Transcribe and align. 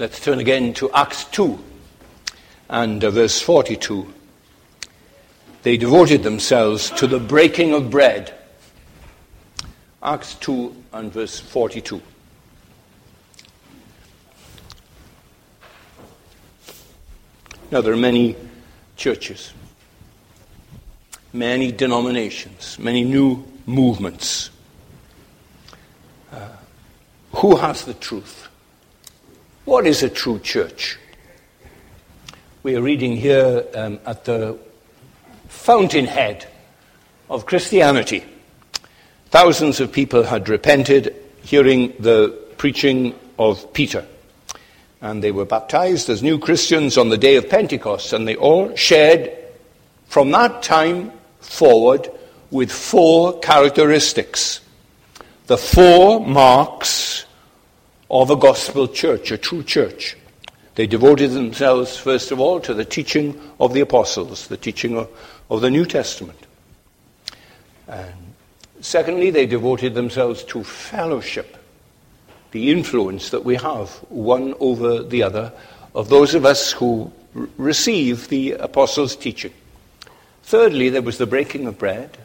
Let's 0.00 0.18
turn 0.18 0.38
again 0.38 0.72
to 0.80 0.90
Acts 0.92 1.26
2 1.26 1.62
and 2.70 3.04
uh, 3.04 3.10
verse 3.10 3.38
42. 3.42 4.10
They 5.62 5.76
devoted 5.76 6.22
themselves 6.22 6.90
to 6.92 7.06
the 7.06 7.20
breaking 7.20 7.74
of 7.74 7.90
bread. 7.90 8.32
Acts 10.02 10.36
2 10.36 10.74
and 10.94 11.12
verse 11.12 11.38
42. 11.38 12.00
Now, 17.70 17.82
there 17.82 17.92
are 17.92 17.96
many 17.98 18.36
churches, 18.96 19.52
many 21.34 21.72
denominations, 21.72 22.78
many 22.78 23.04
new 23.04 23.44
movements. 23.66 24.48
Uh, 26.32 26.48
who 27.34 27.56
has 27.56 27.84
the 27.84 27.92
truth? 27.92 28.49
What 29.70 29.86
is 29.86 30.02
a 30.02 30.08
true 30.08 30.40
church? 30.40 30.98
We 32.64 32.74
are 32.74 32.82
reading 32.82 33.14
here 33.16 33.64
um, 33.76 34.00
at 34.04 34.24
the 34.24 34.58
fountainhead 35.46 36.48
of 37.28 37.46
Christianity. 37.46 38.24
Thousands 39.26 39.78
of 39.78 39.92
people 39.92 40.24
had 40.24 40.48
repented 40.48 41.14
hearing 41.42 41.92
the 42.00 42.36
preaching 42.56 43.14
of 43.38 43.72
Peter. 43.72 44.04
And 45.00 45.22
they 45.22 45.30
were 45.30 45.44
baptized 45.44 46.10
as 46.10 46.20
new 46.20 46.40
Christians 46.40 46.98
on 46.98 47.08
the 47.08 47.16
day 47.16 47.36
of 47.36 47.48
Pentecost. 47.48 48.12
And 48.12 48.26
they 48.26 48.34
all 48.34 48.74
shared 48.74 49.30
from 50.08 50.32
that 50.32 50.64
time 50.64 51.12
forward 51.38 52.10
with 52.50 52.72
four 52.72 53.38
characteristics. 53.38 54.62
The 55.46 55.56
four 55.56 56.26
marks 56.26 57.24
of 58.10 58.30
a 58.30 58.36
gospel 58.36 58.88
church, 58.88 59.30
a 59.30 59.38
true 59.38 59.62
church. 59.62 60.16
They 60.74 60.86
devoted 60.86 61.32
themselves, 61.32 61.96
first 61.96 62.32
of 62.32 62.40
all, 62.40 62.60
to 62.60 62.74
the 62.74 62.84
teaching 62.84 63.40
of 63.60 63.72
the 63.72 63.80
apostles, 63.80 64.48
the 64.48 64.56
teaching 64.56 64.96
of, 64.96 65.08
of 65.48 65.60
the 65.60 65.70
New 65.70 65.84
Testament. 65.84 66.46
And 67.86 68.34
secondly, 68.80 69.30
they 69.30 69.46
devoted 69.46 69.94
themselves 69.94 70.42
to 70.44 70.64
fellowship, 70.64 71.56
the 72.52 72.70
influence 72.70 73.30
that 73.30 73.44
we 73.44 73.56
have 73.56 73.90
one 74.08 74.54
over 74.58 75.02
the 75.02 75.22
other 75.22 75.52
of 75.94 76.08
those 76.08 76.34
of 76.34 76.44
us 76.44 76.72
who 76.72 77.12
r- 77.34 77.48
receive 77.56 78.28
the 78.28 78.52
apostles' 78.52 79.16
teaching. 79.16 79.52
Thirdly, 80.42 80.88
there 80.88 81.02
was 81.02 81.18
the 81.18 81.26
breaking 81.26 81.66
of 81.66 81.78
bread. 81.78 82.16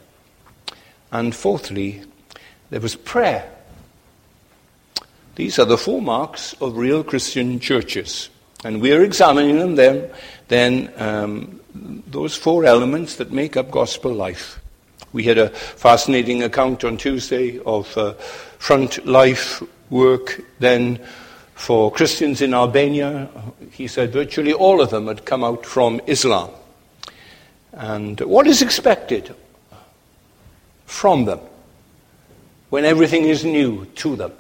And 1.11 1.35
fourthly, 1.35 2.03
there 2.69 2.79
was 2.79 2.95
prayer. 2.95 3.54
These 5.35 5.59
are 5.59 5.65
the 5.65 5.77
four 5.77 6.01
marks 6.01 6.53
of 6.61 6.77
real 6.77 7.03
Christian 7.03 7.59
churches. 7.59 8.29
And 8.63 8.81
we're 8.81 9.03
examining 9.03 9.59
them 9.59 9.75
then, 9.75 10.09
then 10.47 10.93
um, 10.97 11.59
those 12.07 12.35
four 12.35 12.65
elements 12.65 13.17
that 13.17 13.31
make 13.31 13.57
up 13.57 13.69
gospel 13.69 14.13
life. 14.13 14.59
We 15.11 15.23
had 15.23 15.37
a 15.37 15.49
fascinating 15.49 16.43
account 16.43 16.83
on 16.83 16.97
Tuesday 16.97 17.59
of 17.59 17.97
uh, 17.97 18.13
front 18.59 19.05
life 19.05 19.61
work 19.89 20.41
then 20.59 20.99
for 21.53 21.91
Christians 21.91 22.41
in 22.41 22.53
Albania. 22.53 23.29
He 23.71 23.87
said 23.87 24.13
virtually 24.13 24.53
all 24.53 24.81
of 24.81 24.89
them 24.89 25.07
had 25.07 25.25
come 25.25 25.43
out 25.43 25.65
from 25.65 26.01
Islam. 26.07 26.49
And 27.73 28.19
what 28.21 28.47
is 28.47 28.61
expected 28.61 29.35
from 30.85 31.25
them 31.25 31.39
when 32.69 32.85
everything 32.85 33.25
is 33.25 33.43
new 33.43 33.85
to 33.95 34.15
them? 34.15 34.31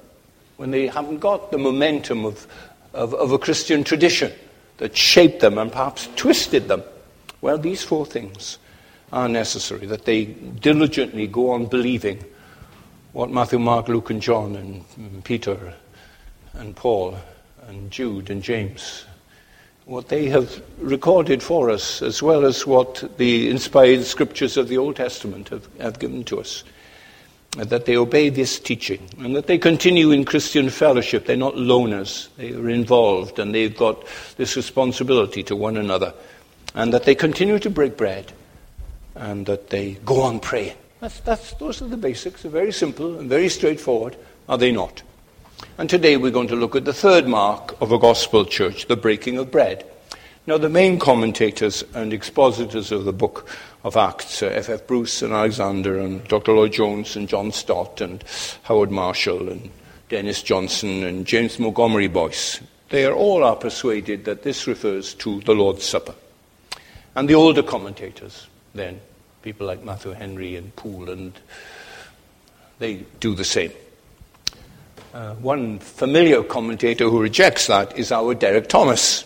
When 0.57 0.71
they 0.71 0.87
haven't 0.87 1.19
got 1.19 1.51
the 1.51 1.57
momentum 1.57 2.25
of, 2.25 2.47
of, 2.93 3.13
of, 3.13 3.31
a 3.31 3.37
Christian 3.37 3.83
tradition 3.83 4.31
that 4.77 4.95
shaped 4.95 5.39
them 5.39 5.57
and 5.57 5.71
perhaps 5.71 6.07
twisted 6.15 6.67
them. 6.67 6.83
Well, 7.41 7.57
these 7.57 7.83
four 7.83 8.05
things 8.05 8.57
are 9.11 9.29
necessary 9.29 9.85
that 9.87 10.05
they 10.05 10.25
diligently 10.25 11.27
go 11.27 11.51
on 11.51 11.65
believing 11.65 12.23
what 13.13 13.29
Matthew, 13.29 13.59
Mark, 13.59 13.87
Luke, 13.87 14.09
and 14.09 14.21
John, 14.21 14.55
and 14.55 15.23
Peter, 15.23 15.73
and 16.53 16.75
Paul, 16.75 17.17
and 17.67 17.89
Jude, 17.91 18.29
and 18.29 18.43
James, 18.43 19.05
what 19.85 20.09
they 20.09 20.25
have 20.27 20.61
recorded 20.79 21.41
for 21.41 21.69
us, 21.69 22.01
as 22.01 22.21
well 22.21 22.45
as 22.45 22.65
what 22.65 23.17
the 23.17 23.49
inspired 23.49 24.03
scriptures 24.03 24.57
of 24.57 24.67
the 24.67 24.77
Old 24.77 24.95
Testament 24.95 25.49
have, 25.49 25.67
have 25.79 25.99
given 25.99 26.23
to 26.25 26.39
us 26.39 26.63
that 27.55 27.85
they 27.85 27.95
obey 27.95 28.29
this 28.29 28.59
teaching 28.59 29.09
and 29.19 29.35
that 29.35 29.47
they 29.47 29.57
continue 29.57 30.11
in 30.11 30.25
Christian 30.25 30.69
fellowship. 30.69 31.25
They're 31.25 31.37
not 31.37 31.55
loners, 31.55 32.27
they 32.37 32.53
are 32.53 32.69
involved 32.69 33.39
and 33.39 33.55
they've 33.55 33.75
got 33.75 34.03
this 34.37 34.55
responsibility 34.55 35.43
to 35.43 35.55
one 35.55 35.77
another. 35.77 36.13
And 36.73 36.93
that 36.93 37.05
they 37.05 37.15
continue 37.15 37.57
to 37.59 37.69
break 37.69 37.95
bread 37.95 38.33
and 39.15 39.45
that 39.45 39.69
they 39.69 39.93
go 40.05 40.21
on 40.21 40.41
praying. 40.41 40.75
That's, 40.99 41.19
that's, 41.21 41.53
those 41.53 41.81
are 41.81 41.87
the 41.87 41.97
basics. 41.97 42.41
They're 42.41 42.51
very 42.51 42.73
simple 42.73 43.17
and 43.17 43.29
very 43.29 43.47
straightforward, 43.47 44.17
are 44.49 44.57
they 44.57 44.71
not? 44.71 45.01
And 45.77 45.89
today 45.89 46.17
we're 46.17 46.31
going 46.31 46.49
to 46.49 46.55
look 46.55 46.75
at 46.75 46.83
the 46.85 46.93
third 46.93 47.27
mark 47.27 47.79
of 47.81 47.91
a 47.91 47.97
gospel 47.97 48.43
church, 48.43 48.87
the 48.87 48.97
breaking 48.97 49.37
of 49.37 49.51
bread. 49.51 49.85
Now, 50.47 50.59
the 50.59 50.69
main 50.69 50.99
commentators 50.99 51.83
and 51.95 52.13
expositors 52.13 52.91
of 52.91 53.05
the 53.05 53.13
book 53.13 53.49
of 53.83 53.97
Acts, 53.97 54.43
uh, 54.43 54.47
F. 54.47 54.69
F. 54.69 54.85
Bruce 54.85 55.23
and 55.23 55.33
Alexander 55.33 55.97
and 55.97 56.23
Dr. 56.27 56.53
Lloyd 56.53 56.71
Jones 56.71 57.15
and 57.15 57.27
John 57.27 57.51
Stott 57.51 57.99
and 57.99 58.23
Howard 58.63 58.91
Marshall 58.91 59.49
and 59.49 59.71
Dennis 60.07 60.43
Johnson 60.43 61.03
and 61.03 61.25
James 61.25 61.57
Montgomery 61.57 62.07
Boice, 62.07 62.61
they 62.89 63.05
are 63.05 63.13
all 63.15 63.43
are 63.43 63.55
persuaded 63.55 64.25
that 64.25 64.43
this 64.43 64.67
refers 64.67 65.15
to 65.15 65.41
the 65.41 65.55
Lord's 65.55 65.83
Supper. 65.83 66.13
And 67.15 67.27
the 67.27 67.33
older 67.33 67.63
commentators, 67.63 68.45
then, 68.75 69.01
people 69.41 69.65
like 69.65 69.83
Matthew 69.83 70.11
Henry 70.11 70.57
and 70.57 70.75
Poole, 70.75 71.09
and 71.09 71.33
they 72.77 73.03
do 73.19 73.33
the 73.33 73.43
same. 73.43 73.71
Uh, 75.11 75.33
one 75.35 75.79
familiar 75.79 76.43
commentator 76.43 77.09
who 77.09 77.19
rejects 77.19 77.65
that 77.65 77.97
is 77.97 78.11
our 78.11 78.35
Derek 78.35 78.69
Thomas 78.69 79.25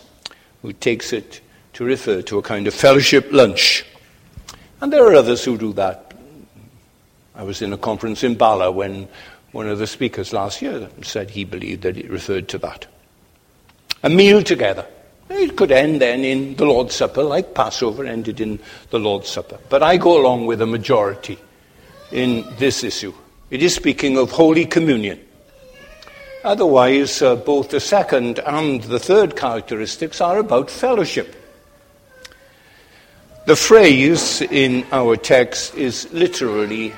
who 0.62 0.72
takes 0.72 1.12
it 1.12 1.40
to 1.74 1.84
refer 1.84 2.22
to 2.22 2.38
a 2.38 2.42
kind 2.42 2.66
of 2.66 2.74
fellowship 2.74 3.28
lunch. 3.32 3.84
And 4.80 4.92
there 4.92 5.04
are 5.06 5.14
others 5.14 5.44
who 5.44 5.58
do 5.58 5.72
that. 5.74 6.14
I 7.34 7.42
was 7.42 7.62
in 7.62 7.72
a 7.72 7.78
conference 7.78 8.22
in 8.24 8.34
Bala 8.34 8.70
when 8.70 9.08
one 9.52 9.68
of 9.68 9.78
the 9.78 9.86
speakers 9.86 10.32
last 10.32 10.62
year 10.62 10.88
said 11.02 11.30
he 11.30 11.44
believed 11.44 11.82
that 11.82 11.96
it 11.96 12.10
referred 12.10 12.48
to 12.48 12.58
that. 12.58 12.86
A 14.02 14.08
meal 14.08 14.42
together. 14.42 14.86
It 15.28 15.56
could 15.56 15.70
end 15.70 16.00
then 16.00 16.24
in 16.24 16.56
the 16.56 16.64
Lord's 16.64 16.94
Supper, 16.94 17.22
like 17.22 17.54
Passover 17.54 18.04
ended 18.04 18.40
in 18.40 18.58
the 18.90 18.98
Lord's 18.98 19.28
Supper. 19.28 19.58
But 19.68 19.82
I 19.82 19.96
go 19.96 20.20
along 20.20 20.46
with 20.46 20.60
a 20.60 20.66
majority 20.66 21.38
in 22.10 22.44
this 22.58 22.82
issue. 22.82 23.14
It 23.50 23.62
is 23.62 23.74
speaking 23.74 24.18
of 24.18 24.32
Holy 24.32 24.66
Communion. 24.66 25.20
Otherwise, 26.42 27.20
uh, 27.20 27.36
both 27.36 27.68
the 27.68 27.80
second 27.80 28.38
and 28.38 28.82
the 28.84 28.98
third 28.98 29.36
characteristics 29.36 30.20
are 30.20 30.38
about 30.38 30.70
fellowship. 30.70 31.36
The 33.46 33.56
phrase 33.56 34.40
in 34.40 34.86
our 34.90 35.16
text 35.16 35.74
is 35.74 36.10
literally 36.12 36.94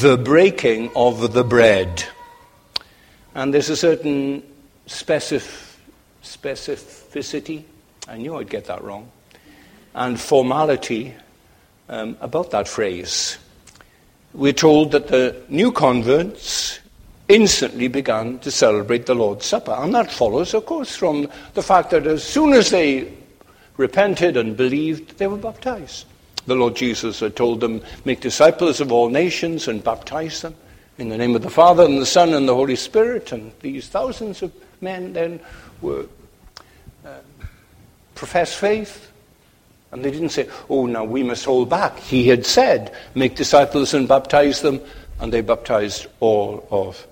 the 0.00 0.16
breaking 0.16 0.90
of 0.96 1.32
the 1.32 1.44
bread. 1.44 2.04
And 3.34 3.52
there's 3.52 3.68
a 3.68 3.76
certain 3.76 4.42
specif- 4.86 5.76
specificity, 6.22 7.64
I 8.06 8.16
knew 8.16 8.36
I'd 8.36 8.48
get 8.48 8.66
that 8.66 8.82
wrong, 8.82 9.10
and 9.94 10.18
formality 10.18 11.14
um, 11.88 12.16
about 12.20 12.52
that 12.52 12.68
phrase. 12.68 13.36
We're 14.32 14.52
told 14.52 14.92
that 14.92 15.08
the 15.08 15.42
new 15.48 15.72
converts 15.72 16.80
instantly 17.28 17.88
began 17.88 18.38
to 18.40 18.50
celebrate 18.50 19.06
the 19.06 19.14
Lord's 19.14 19.46
Supper. 19.46 19.72
And 19.72 19.94
that 19.94 20.10
follows, 20.10 20.54
of 20.54 20.66
course, 20.66 20.96
from 20.96 21.28
the 21.54 21.62
fact 21.62 21.90
that 21.90 22.06
as 22.06 22.24
soon 22.24 22.54
as 22.54 22.70
they 22.70 23.12
repented 23.76 24.36
and 24.36 24.56
believed, 24.56 25.18
they 25.18 25.26
were 25.26 25.36
baptized. 25.36 26.06
The 26.46 26.54
Lord 26.54 26.74
Jesus 26.74 27.20
had 27.20 27.36
told 27.36 27.60
them, 27.60 27.82
Make 28.04 28.20
disciples 28.20 28.80
of 28.80 28.90
all 28.90 29.10
nations 29.10 29.68
and 29.68 29.84
baptize 29.84 30.40
them 30.40 30.54
in 30.96 31.10
the 31.10 31.18
name 31.18 31.36
of 31.36 31.42
the 31.42 31.50
Father 31.50 31.84
and 31.84 32.00
the 32.00 32.06
Son 32.06 32.32
and 32.32 32.48
the 32.48 32.54
Holy 32.54 32.76
Spirit. 32.76 33.32
And 33.32 33.52
these 33.60 33.88
thousands 33.88 34.42
of 34.42 34.52
men 34.80 35.12
then 35.12 35.40
were 35.82 36.06
uh, 37.04 37.18
professed 38.14 38.56
faith. 38.56 39.12
And 39.92 40.04
they 40.04 40.10
didn't 40.10 40.30
say, 40.30 40.48
oh, 40.68 40.86
now 40.86 41.04
we 41.04 41.22
must 41.22 41.44
hold 41.44 41.70
back. 41.70 41.98
He 41.98 42.28
had 42.28 42.44
said, 42.44 42.94
make 43.14 43.36
disciples 43.36 43.94
and 43.94 44.08
baptize 44.08 44.60
them, 44.60 44.80
and 45.20 45.32
they 45.32 45.40
baptized 45.40 46.06
all 46.20 46.66
of 46.70 47.06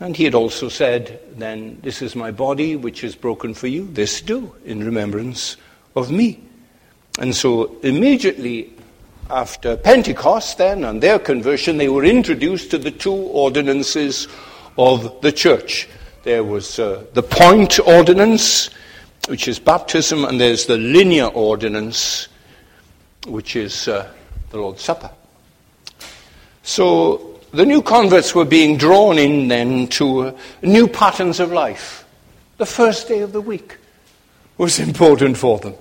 and 0.00 0.16
he 0.16 0.24
had 0.24 0.34
also 0.34 0.68
said, 0.68 1.20
Then, 1.36 1.78
this 1.82 2.02
is 2.02 2.14
my 2.14 2.30
body 2.30 2.76
which 2.76 3.04
is 3.04 3.14
broken 3.14 3.54
for 3.54 3.66
you. 3.66 3.86
This 3.86 4.20
do 4.20 4.54
in 4.64 4.84
remembrance 4.84 5.56
of 5.94 6.10
me. 6.10 6.40
And 7.18 7.34
so, 7.34 7.76
immediately 7.80 8.72
after 9.30 9.76
Pentecost, 9.76 10.58
then, 10.58 10.84
and 10.84 11.02
their 11.02 11.18
conversion, 11.18 11.78
they 11.78 11.88
were 11.88 12.04
introduced 12.04 12.70
to 12.72 12.78
the 12.78 12.90
two 12.90 13.12
ordinances 13.12 14.28
of 14.76 15.20
the 15.22 15.32
church 15.32 15.88
There 16.24 16.42
was 16.42 16.78
uh, 16.78 17.04
the 17.12 17.22
point 17.22 17.78
ordinance, 17.80 18.70
which 19.28 19.46
is 19.46 19.58
baptism, 19.58 20.24
and 20.24 20.40
there's 20.40 20.64
the 20.64 20.78
linear 20.78 21.26
ordinance, 21.26 22.28
which 23.26 23.56
is 23.56 23.88
uh, 23.88 24.10
the 24.48 24.56
Lord's 24.56 24.80
Supper. 24.80 25.10
So 26.62 27.33
the 27.54 27.64
new 27.64 27.82
converts 27.82 28.34
were 28.34 28.44
being 28.44 28.76
drawn 28.76 29.16
in 29.16 29.48
then 29.48 29.86
to 29.86 30.20
uh, 30.20 30.38
new 30.62 30.88
patterns 30.88 31.38
of 31.38 31.52
life. 31.52 32.04
The 32.56 32.66
first 32.66 33.06
day 33.08 33.20
of 33.20 33.32
the 33.32 33.40
week 33.40 33.78
was 34.58 34.80
important 34.80 35.36
for 35.36 35.58
them. 35.58 35.74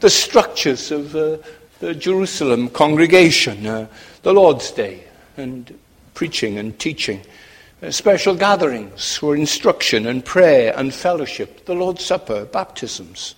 The 0.00 0.10
structures 0.10 0.90
of 0.90 1.14
uh, 1.14 1.38
the 1.80 1.94
Jerusalem 1.94 2.70
congregation, 2.70 3.66
uh, 3.66 3.88
the 4.22 4.32
Lord's 4.32 4.70
Day, 4.70 5.04
and 5.36 5.78
preaching 6.14 6.58
and 6.58 6.78
teaching, 6.78 7.20
uh, 7.82 7.90
special 7.90 8.34
gatherings 8.34 9.16
for 9.16 9.36
instruction 9.36 10.06
and 10.06 10.24
prayer 10.24 10.72
and 10.76 10.94
fellowship, 10.94 11.66
the 11.66 11.74
Lord's 11.74 12.04
Supper, 12.04 12.46
baptisms. 12.46 13.34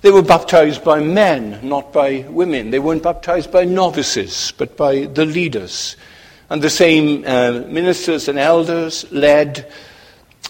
They 0.00 0.10
were 0.10 0.22
baptized 0.22 0.82
by 0.82 1.00
men, 1.00 1.60
not 1.62 1.92
by 1.92 2.26
women. 2.28 2.70
They 2.70 2.80
weren't 2.80 3.04
baptized 3.04 3.52
by 3.52 3.64
novices, 3.64 4.52
but 4.56 4.76
by 4.76 5.04
the 5.06 5.26
leaders. 5.26 5.96
And 6.52 6.60
the 6.60 6.68
same 6.68 7.24
uh, 7.26 7.64
ministers 7.66 8.28
and 8.28 8.38
elders 8.38 9.10
led 9.10 9.72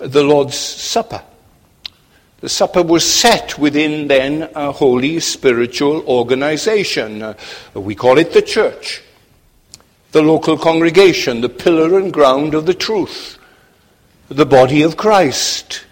the 0.01 0.25
Lord's 0.25 0.57
Supper. 0.59 1.23
The 2.41 2.49
supper 2.49 2.83
was 2.83 3.09
set 3.09 3.57
within 3.57 4.09
then 4.09 4.51
a 4.57 4.73
holy 4.73 5.21
spiritual 5.21 6.05
organization. 6.09 7.23
Uh, 7.23 7.35
we 7.75 7.95
call 7.95 8.19
it 8.19 8.33
the 8.33 8.43
church, 8.43 9.01
the 10.11 10.23
local 10.23 10.59
congregation, 10.59 11.41
the 11.41 11.49
pillar 11.49 11.97
and 12.01 12.13
ground 12.13 12.55
of 12.55 12.67
the 12.67 12.75
truth, 12.75 13.39
the 14.29 14.45
body 14.45 14.83
of 14.83 14.97
Christ. 14.97 15.85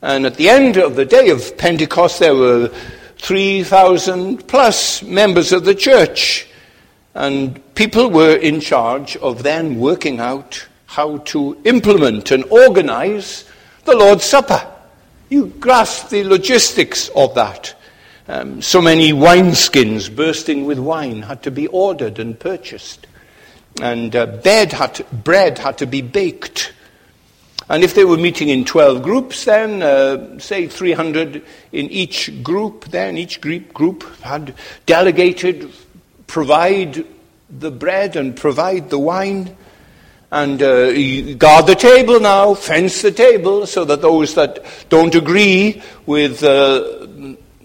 And 0.00 0.24
at 0.24 0.36
the 0.36 0.48
end 0.48 0.78
of 0.78 0.96
the 0.96 1.04
day 1.04 1.28
of 1.28 1.58
Pentecost, 1.58 2.20
there 2.20 2.34
were 2.34 2.68
3,000 3.18 4.48
plus 4.48 5.02
members 5.02 5.52
of 5.52 5.66
the 5.66 5.74
church. 5.74 6.46
And 7.14 7.74
people 7.74 8.10
were 8.10 8.36
in 8.36 8.60
charge 8.60 9.16
of 9.16 9.42
then 9.42 9.80
working 9.80 10.20
out 10.20 10.66
how 10.86 11.18
to 11.18 11.60
implement 11.64 12.30
and 12.30 12.44
organize 12.44 13.44
the 13.84 13.96
Lord's 13.96 14.24
Supper. 14.24 14.66
You 15.28 15.46
grasp 15.46 16.08
the 16.08 16.24
logistics 16.24 17.08
of 17.10 17.34
that. 17.34 17.74
Um, 18.28 18.62
so 18.62 18.80
many 18.80 19.12
wineskins 19.12 20.14
bursting 20.14 20.64
with 20.64 20.78
wine 20.78 21.22
had 21.22 21.42
to 21.44 21.50
be 21.50 21.66
ordered 21.68 22.18
and 22.18 22.38
purchased. 22.38 23.06
And 23.82 24.14
uh, 24.14 24.26
bed 24.26 24.72
had 24.72 24.96
to, 24.96 25.04
bread 25.04 25.58
had 25.58 25.78
to 25.78 25.86
be 25.86 26.02
baked. 26.02 26.72
And 27.68 27.84
if 27.84 27.94
they 27.94 28.04
were 28.04 28.16
meeting 28.16 28.48
in 28.48 28.64
12 28.64 29.02
groups, 29.02 29.44
then, 29.44 29.80
uh, 29.80 30.38
say 30.40 30.66
300 30.66 31.42
in 31.72 31.88
each 31.88 32.42
group, 32.42 32.86
then 32.86 33.16
each 33.16 33.40
group 33.40 34.02
had 34.22 34.54
delegated, 34.86 35.70
provide 36.30 37.04
the 37.50 37.72
bread 37.72 38.14
and 38.14 38.36
provide 38.36 38.88
the 38.88 38.98
wine 38.98 39.56
and 40.30 40.62
uh, 40.62 41.34
guard 41.34 41.66
the 41.66 41.74
table 41.74 42.20
now, 42.20 42.54
fence 42.54 43.02
the 43.02 43.10
table, 43.10 43.66
so 43.66 43.84
that 43.84 44.00
those 44.00 44.34
that 44.34 44.64
don't 44.88 45.16
agree 45.16 45.82
with 46.06 46.44
uh, 46.44 47.08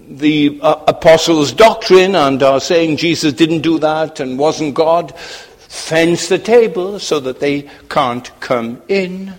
the 0.10 0.60
uh, 0.64 0.84
apostles' 0.88 1.54
doctrine 1.54 2.16
and 2.16 2.42
are 2.42 2.60
saying 2.60 2.98
Jesus 2.98 3.34
didn't 3.34 3.62
do 3.62 3.78
that 3.78 4.20
and 4.20 4.40
wasn't 4.40 4.74
God, 4.74 5.16
fence 5.16 6.28
the 6.28 6.40
table 6.40 6.98
so 6.98 7.20
that 7.20 7.40
they 7.40 7.70
can't 7.88 8.32
come 8.40 8.82
in. 8.88 9.32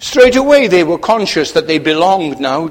Straight 0.00 0.36
away, 0.36 0.68
they 0.68 0.84
were 0.84 0.98
conscious 0.98 1.52
that 1.52 1.66
they 1.66 1.78
belonged 1.78 2.40
now 2.40 2.70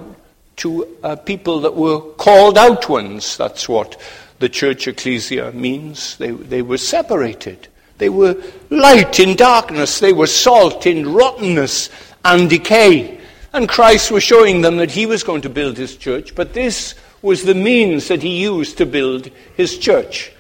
to 0.58 0.88
uh, 1.02 1.16
people 1.16 1.62
that 1.62 1.76
were 1.76 2.00
called 2.00 2.60
out 2.60 2.88
ones. 2.88 3.38
That's 3.38 3.68
what 3.68 4.00
the 4.44 4.50
church 4.50 4.90
ecclesia 4.90 5.54
means. 5.54 6.18
They, 6.18 6.32
they 6.32 6.62
were 6.62 6.78
separated. 6.78 7.70
They 7.98 8.10
were 8.10 8.36
light 8.70 9.22
in 9.22 9.38
darkness. 9.38 10.02
They 10.02 10.12
were 10.12 10.28
salt 10.28 10.86
in 10.86 11.14
rottenness 11.14 11.90
and 12.26 12.50
decay. 12.50 13.22
And 13.54 13.70
Christ 13.70 14.12
was 14.12 14.22
showing 14.22 14.60
them 14.60 14.76
that 14.78 14.92
he 14.92 15.06
was 15.06 15.24
going 15.24 15.44
to 15.44 15.50
build 15.50 15.78
his 15.78 15.96
church, 15.96 16.36
but 16.36 16.54
this 16.54 16.94
was 17.22 17.44
the 17.44 17.56
means 17.56 18.10
that 18.10 18.22
he 18.22 18.42
used 18.42 18.78
to 18.80 18.86
build 18.86 19.28
his 19.56 19.78
church 19.78 20.34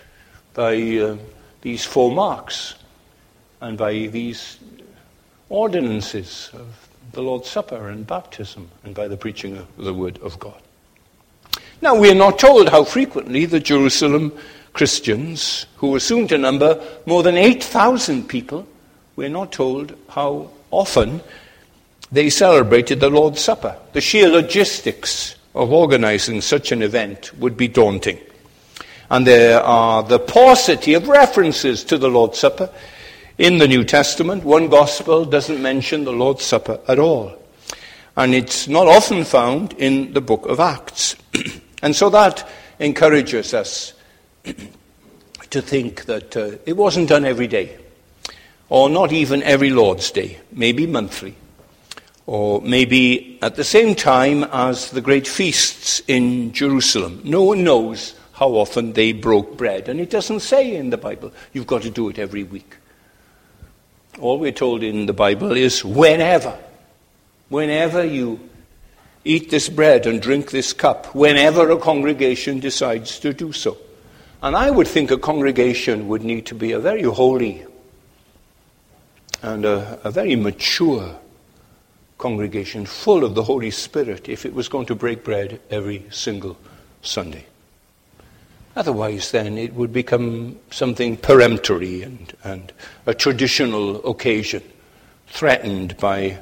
by 0.53 0.75
uh, 0.97 1.15
these 1.61 1.85
four 1.85 2.11
marks 2.11 2.75
and 3.61 3.77
by 3.77 4.07
these 4.07 4.59
ordinances 5.47 6.49
of 6.51 6.89
the 7.13 7.21
Lord's 7.21 7.49
Supper 7.49 7.87
and 7.87 8.05
baptism 8.05 8.69
and 8.83 8.93
by 8.93 9.07
the 9.07 9.15
preaching 9.15 9.55
of 9.55 9.67
the 9.77 9.93
Word 9.93 10.19
of 10.21 10.37
God. 10.39 10.61
Now, 11.81 11.95
we 11.95 12.09
are 12.09 12.15
not 12.15 12.39
told 12.39 12.69
how 12.69 12.83
frequently 12.83 13.45
the 13.45 13.59
Jerusalem 13.59 14.31
Christians, 14.73 15.65
who 15.77 15.89
were 15.91 15.99
soon 15.99 16.27
to 16.29 16.37
number 16.37 16.81
more 17.05 17.23
than 17.23 17.35
8,000 17.37 18.27
people, 18.27 18.67
we're 19.15 19.29
not 19.29 19.51
told 19.51 19.95
how 20.09 20.49
often 20.71 21.21
they 22.11 22.29
celebrated 22.29 22.99
the 22.99 23.09
Lord's 23.09 23.41
Supper. 23.41 23.77
The 23.93 24.01
sheer 24.01 24.29
logistics 24.29 25.35
of 25.53 25.71
organizing 25.71 26.41
such 26.41 26.71
an 26.71 26.81
event 26.81 27.31
would 27.39 27.55
be 27.57 27.67
daunting. 27.67 28.19
And 29.09 29.27
there 29.27 29.61
are 29.61 30.01
the 30.01 30.19
paucity 30.19 30.95
of 30.95 31.07
references 31.07 31.83
to 31.85 31.97
the 31.97 32.09
Lord's 32.09 32.39
Supper 32.39 32.69
in 33.37 33.57
the 33.57 33.67
New 33.67 33.83
Testament. 33.83 34.43
One 34.43 34.69
gospel 34.69 35.25
doesn't 35.25 35.61
mention 35.61 36.03
the 36.03 36.13
Lord's 36.13 36.43
Supper 36.43 36.79
at 36.87 36.97
all. 36.97 37.37
And 38.15 38.33
it's 38.33 38.67
not 38.67 38.87
often 38.87 39.23
found 39.23 39.73
in 39.73 40.13
the 40.13 40.21
book 40.21 40.45
of 40.45 40.59
Acts. 40.59 41.15
and 41.81 41.95
so 41.95 42.09
that 42.09 42.47
encourages 42.79 43.53
us 43.53 43.93
to 45.49 45.61
think 45.61 46.05
that 46.05 46.35
uh, 46.35 46.51
it 46.65 46.75
wasn't 46.75 47.09
done 47.09 47.25
every 47.25 47.47
day, 47.47 47.77
or 48.69 48.89
not 48.89 49.11
even 49.11 49.43
every 49.43 49.69
Lord's 49.69 50.11
Day, 50.11 50.39
maybe 50.51 50.87
monthly, 50.87 51.35
or 52.25 52.61
maybe 52.61 53.37
at 53.41 53.55
the 53.55 53.63
same 53.63 53.95
time 53.95 54.43
as 54.45 54.91
the 54.91 55.01
great 55.01 55.27
feasts 55.27 56.01
in 56.07 56.51
Jerusalem. 56.53 57.21
No 57.23 57.43
one 57.43 57.63
knows 57.63 58.15
how 58.33 58.49
often 58.49 58.93
they 58.93 59.13
broke 59.13 59.57
bread, 59.57 59.87
and 59.87 59.99
it 59.99 60.09
doesn't 60.09 60.39
say 60.39 60.75
in 60.75 60.89
the 60.89 60.97
Bible 60.97 61.31
you've 61.53 61.67
got 61.67 61.83
to 61.83 61.89
do 61.89 62.09
it 62.09 62.17
every 62.17 62.43
week. 62.43 62.75
All 64.19 64.37
we're 64.39 64.51
told 64.51 64.83
in 64.83 65.05
the 65.05 65.13
Bible 65.13 65.51
is 65.51 65.83
whenever. 65.83 66.57
Whenever 67.49 68.03
you 68.03 68.39
eat 69.25 69.49
this 69.49 69.69
bread 69.69 70.05
and 70.05 70.21
drink 70.21 70.51
this 70.51 70.73
cup, 70.73 71.13
whenever 71.15 71.69
a 71.69 71.77
congregation 71.77 72.59
decides 72.59 73.19
to 73.19 73.33
do 73.33 73.51
so. 73.51 73.77
And 74.41 74.55
I 74.55 74.69
would 74.69 74.87
think 74.87 75.11
a 75.11 75.17
congregation 75.17 76.07
would 76.09 76.23
need 76.23 76.45
to 76.47 76.55
be 76.55 76.73
a 76.73 76.79
very 76.79 77.03
holy 77.03 77.65
and 79.41 79.65
a, 79.65 79.99
a 80.03 80.11
very 80.11 80.35
mature 80.35 81.17
congregation, 82.17 82.85
full 82.85 83.23
of 83.23 83.35
the 83.35 83.43
Holy 83.43 83.71
Spirit, 83.71 84.29
if 84.29 84.45
it 84.45 84.53
was 84.53 84.69
going 84.69 84.85
to 84.85 84.95
break 84.95 85.23
bread 85.23 85.59
every 85.69 86.05
single 86.09 86.57
Sunday. 87.01 87.45
Otherwise, 88.75 89.31
then, 89.31 89.57
it 89.57 89.73
would 89.73 89.91
become 89.91 90.57
something 90.71 91.17
peremptory 91.17 92.01
and, 92.01 92.33
and 92.43 92.71
a 93.05 93.13
traditional 93.13 94.05
occasion, 94.09 94.63
threatened 95.27 95.97
by 95.97 96.37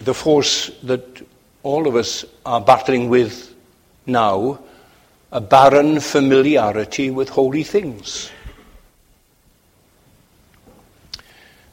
the 0.00 0.14
force 0.14 0.70
that 0.82 1.26
all 1.62 1.86
of 1.86 1.96
us 1.96 2.24
are 2.46 2.60
battling 2.60 3.08
with 3.08 3.54
now 4.06 4.58
a 5.32 5.40
barren 5.40 6.00
familiarity 6.00 7.10
with 7.10 7.28
holy 7.28 7.62
things. 7.62 8.30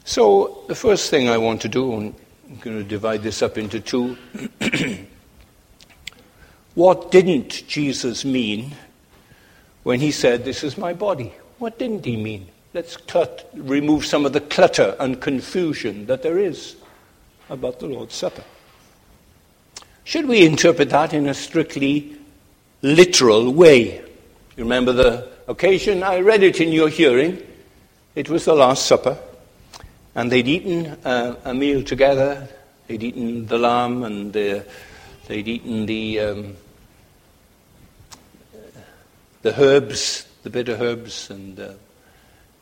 So, 0.03 0.63
the 0.67 0.75
first 0.75 1.09
thing 1.09 1.27
I 1.29 1.37
want 1.37 1.61
to 1.61 1.67
do, 1.67 1.93
and 1.93 2.15
I'm 2.49 2.57
going 2.57 2.77
to 2.77 2.83
divide 2.83 3.23
this 3.23 3.41
up 3.41 3.57
into 3.57 3.79
two. 3.79 4.17
what 6.75 7.11
didn't 7.11 7.67
Jesus 7.67 8.23
mean 8.23 8.75
when 9.83 9.99
he 9.99 10.11
said, 10.11 10.45
This 10.45 10.63
is 10.63 10.77
my 10.77 10.93
body? 10.93 11.33
What 11.57 11.77
didn't 11.79 12.05
he 12.05 12.15
mean? 12.15 12.47
Let's 12.73 12.95
clut- 12.95 13.49
remove 13.53 14.05
some 14.05 14.25
of 14.25 14.33
the 14.33 14.41
clutter 14.41 14.95
and 14.99 15.19
confusion 15.19 16.05
that 16.05 16.23
there 16.23 16.37
is 16.37 16.77
about 17.49 17.79
the 17.79 17.87
Lord's 17.87 18.15
Supper. 18.15 18.43
Should 20.03 20.27
we 20.27 20.45
interpret 20.45 20.89
that 20.89 21.13
in 21.13 21.27
a 21.27 21.33
strictly 21.33 22.17
literal 22.81 23.51
way. 23.51 23.99
You 24.55 24.63
remember 24.63 24.93
the 24.93 25.29
occasion? 25.47 26.03
I 26.03 26.19
read 26.19 26.43
it 26.43 26.61
in 26.61 26.71
your 26.71 26.89
hearing. 26.89 27.41
It 28.15 28.29
was 28.29 28.45
the 28.45 28.55
Last 28.55 28.85
Supper. 28.85 29.17
And 30.15 30.31
they'd 30.31 30.47
eaten 30.47 30.97
uh, 31.05 31.35
a 31.43 31.53
meal 31.53 31.83
together. 31.83 32.47
They'd 32.87 33.03
eaten 33.03 33.45
the 33.45 33.57
lamb 33.57 34.03
and 34.03 34.33
the, 34.33 34.65
they'd 35.27 35.47
eaten 35.47 35.85
the, 35.85 36.19
um, 36.21 36.55
the 39.41 39.61
herbs, 39.61 40.25
the 40.43 40.49
bitter 40.49 40.75
herbs, 40.75 41.29
and 41.29 41.59
uh, 41.59 41.73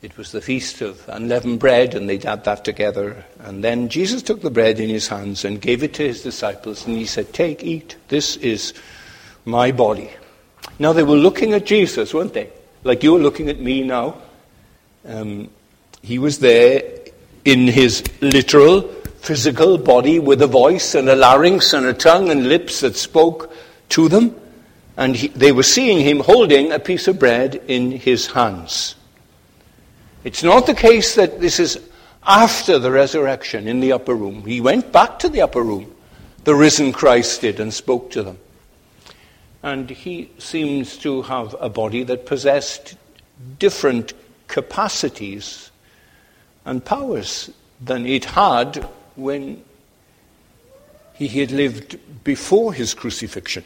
it 0.05 0.15
was 0.19 0.31
the 0.31 0.39
feast 0.39 0.81
of 0.81 1.03
unleavened 1.09 1.59
bread, 1.59 1.95
and 1.95 2.07
they'd 2.07 2.27
add 2.27 2.43
that 2.43 2.63
together. 2.63 3.25
And 3.39 3.63
then 3.63 3.89
Jesus 3.89 4.21
took 4.21 4.39
the 4.39 4.51
bread 4.51 4.79
in 4.79 4.87
his 4.87 5.07
hands 5.07 5.43
and 5.43 5.59
gave 5.59 5.81
it 5.81 5.95
to 5.95 6.03
his 6.03 6.21
disciples, 6.21 6.85
and 6.85 6.95
he 6.95 7.07
said, 7.07 7.33
Take, 7.33 7.63
eat. 7.63 7.95
This 8.07 8.37
is 8.37 8.75
my 9.45 9.71
body. 9.71 10.11
Now, 10.77 10.93
they 10.93 11.01
were 11.01 11.15
looking 11.15 11.53
at 11.53 11.65
Jesus, 11.65 12.13
weren't 12.13 12.35
they? 12.35 12.51
Like 12.83 13.01
you're 13.01 13.17
looking 13.17 13.49
at 13.49 13.59
me 13.59 13.81
now. 13.81 14.21
Um, 15.07 15.49
he 16.03 16.19
was 16.19 16.37
there 16.37 16.83
in 17.43 17.67
his 17.67 18.03
literal, 18.21 18.83
physical 19.21 19.79
body 19.79 20.19
with 20.19 20.39
a 20.43 20.47
voice 20.47 20.93
and 20.93 21.09
a 21.09 21.15
larynx 21.15 21.73
and 21.73 21.87
a 21.87 21.95
tongue 21.95 22.29
and 22.29 22.47
lips 22.47 22.81
that 22.81 22.95
spoke 22.95 23.51
to 23.89 24.07
them. 24.07 24.39
And 24.97 25.15
he, 25.15 25.29
they 25.29 25.51
were 25.51 25.63
seeing 25.63 25.99
him 25.99 26.19
holding 26.19 26.71
a 26.71 26.79
piece 26.79 27.07
of 27.07 27.17
bread 27.17 27.55
in 27.67 27.89
his 27.89 28.27
hands. 28.27 28.93
It's 30.25 30.41
not 30.41 30.65
the 30.65 30.73
case 30.73 31.13
that 31.15 31.39
this 31.39 31.59
is 31.59 31.79
after 32.25 32.79
the 32.79 32.91
resurrection 32.91 33.67
in 33.67 33.79
the 33.79 33.93
upper 33.93 34.15
room. 34.15 34.43
He 34.43 34.59
went 34.59 34.91
back 34.91 35.19
to 35.19 35.29
the 35.29 35.41
upper 35.41 35.61
room, 35.61 35.93
the 36.45 36.55
risen 36.55 36.91
Christ 36.91 37.41
did, 37.41 37.59
and 37.59 37.71
spoke 37.71 38.09
to 38.11 38.23
them. 38.23 38.39
And 39.61 39.87
he 39.87 40.31
seems 40.39 40.97
to 40.97 41.21
have 41.21 41.55
a 41.59 41.69
body 41.69 42.01
that 42.05 42.25
possessed 42.25 42.95
different 43.59 44.13
capacities 44.47 45.69
and 46.65 46.83
powers 46.83 47.51
than 47.79 48.07
it 48.07 48.25
had 48.25 48.77
when 49.15 49.63
he 51.13 51.27
had 51.27 51.51
lived 51.51 51.99
before 52.23 52.73
his 52.73 52.95
crucifixion. 52.95 53.63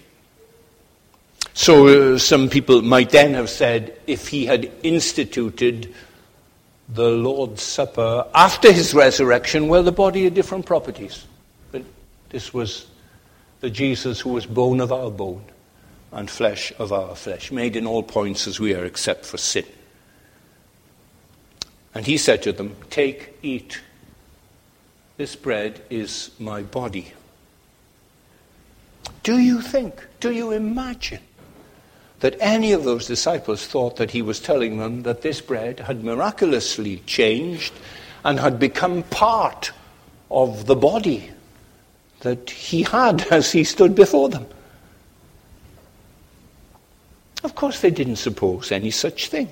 So 1.54 2.16
uh, 2.16 2.18
some 2.18 2.50
people 2.50 2.82
might 2.82 3.12
then 3.12 3.34
have 3.34 3.50
said 3.50 3.98
if 4.08 4.28
he 4.28 4.46
had 4.46 4.70
instituted 4.84 5.94
the 6.94 7.10
Lord's 7.10 7.62
Supper 7.62 8.26
after 8.34 8.72
his 8.72 8.94
resurrection, 8.94 9.68
well, 9.68 9.84
the 9.84 9.92
body 9.92 10.24
had 10.24 10.34
different 10.34 10.66
properties. 10.66 11.26
But 11.72 11.84
this 12.30 12.54
was 12.54 12.88
the 13.60 13.70
Jesus 13.70 14.20
who 14.20 14.32
was 14.32 14.46
bone 14.46 14.82
of 14.82 14.92
our 14.92 15.12
bone 15.12 15.44
and 16.12 16.30
flesh 16.30 16.74
of 16.80 16.92
our 16.92 17.16
flesh, 17.16 17.52
made 17.52 17.76
in 17.76 17.86
all 17.86 18.02
points 18.02 18.48
as 18.48 18.60
we 18.60 18.74
are, 18.74 18.86
except 18.86 19.26
for 19.26 19.38
sin. 19.38 19.66
And 21.94 22.06
he 22.06 22.18
said 22.18 22.42
to 22.44 22.52
them, 22.52 22.76
Take, 22.90 23.38
eat. 23.44 23.82
This 25.18 25.36
bread 25.36 25.82
is 25.90 26.32
my 26.40 26.64
body. 26.64 27.14
Do 29.22 29.38
you 29.38 29.62
think, 29.62 30.08
do 30.20 30.32
you 30.32 30.52
imagine 30.52 31.22
that 32.20 32.36
any 32.40 32.72
of 32.74 32.84
those 32.84 33.08
disciples 33.08 33.66
thought 33.66 33.96
that 33.96 34.12
he 34.12 34.22
was 34.22 34.40
telling 34.40 34.78
them 34.78 35.04
that 35.04 35.22
this 35.22 35.42
bread 35.42 35.80
had 35.80 36.04
miraculously 36.04 36.98
changed 37.06 37.74
and 38.26 38.40
had 38.40 38.60
become 38.60 39.04
part 39.04 39.72
of 40.30 40.66
the 40.66 40.76
body 40.76 41.32
that 42.22 42.50
he 42.50 42.84
had 42.84 43.22
as 43.32 43.52
he 43.52 43.64
stood 43.64 43.96
before 43.96 44.30
them. 44.30 44.46
Of 47.44 47.56
course, 47.56 47.80
they 47.80 47.92
didn't 47.92 48.18
suppose 48.18 48.72
any 48.72 48.92
such 48.92 49.30
thing. 49.30 49.50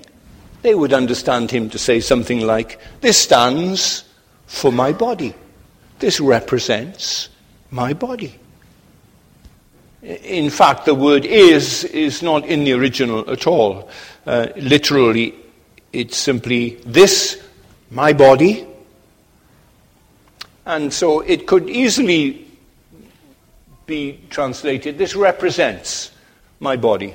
They 0.60 0.74
would 0.74 0.92
understand 0.92 1.50
him 1.50 1.70
to 1.70 1.78
say 1.78 2.00
something 2.00 2.40
like, 2.40 2.78
This 3.00 3.16
stands 3.16 4.04
for 4.46 4.70
my 4.70 4.92
body. 4.92 5.34
This 5.98 6.20
represents 6.20 7.30
my 7.70 7.94
body. 7.94 8.38
In 10.02 10.50
fact, 10.50 10.84
the 10.84 10.94
word 10.94 11.24
is 11.24 11.84
is 11.84 12.22
not 12.22 12.46
in 12.46 12.64
the 12.64 12.72
original 12.72 13.28
at 13.30 13.46
all. 13.46 13.88
Uh, 14.26 14.48
literally, 14.56 15.34
it's 15.92 16.16
simply 16.16 16.76
this, 16.86 17.42
my 17.90 18.12
body. 18.12 18.66
And 20.66 20.92
so 20.92 21.20
it 21.20 21.46
could 21.46 21.68
easily 21.68 22.46
be 23.86 24.20
translated 24.28 24.98
this 24.98 25.16
represents 25.16 26.12
my 26.60 26.76
body. 26.76 27.14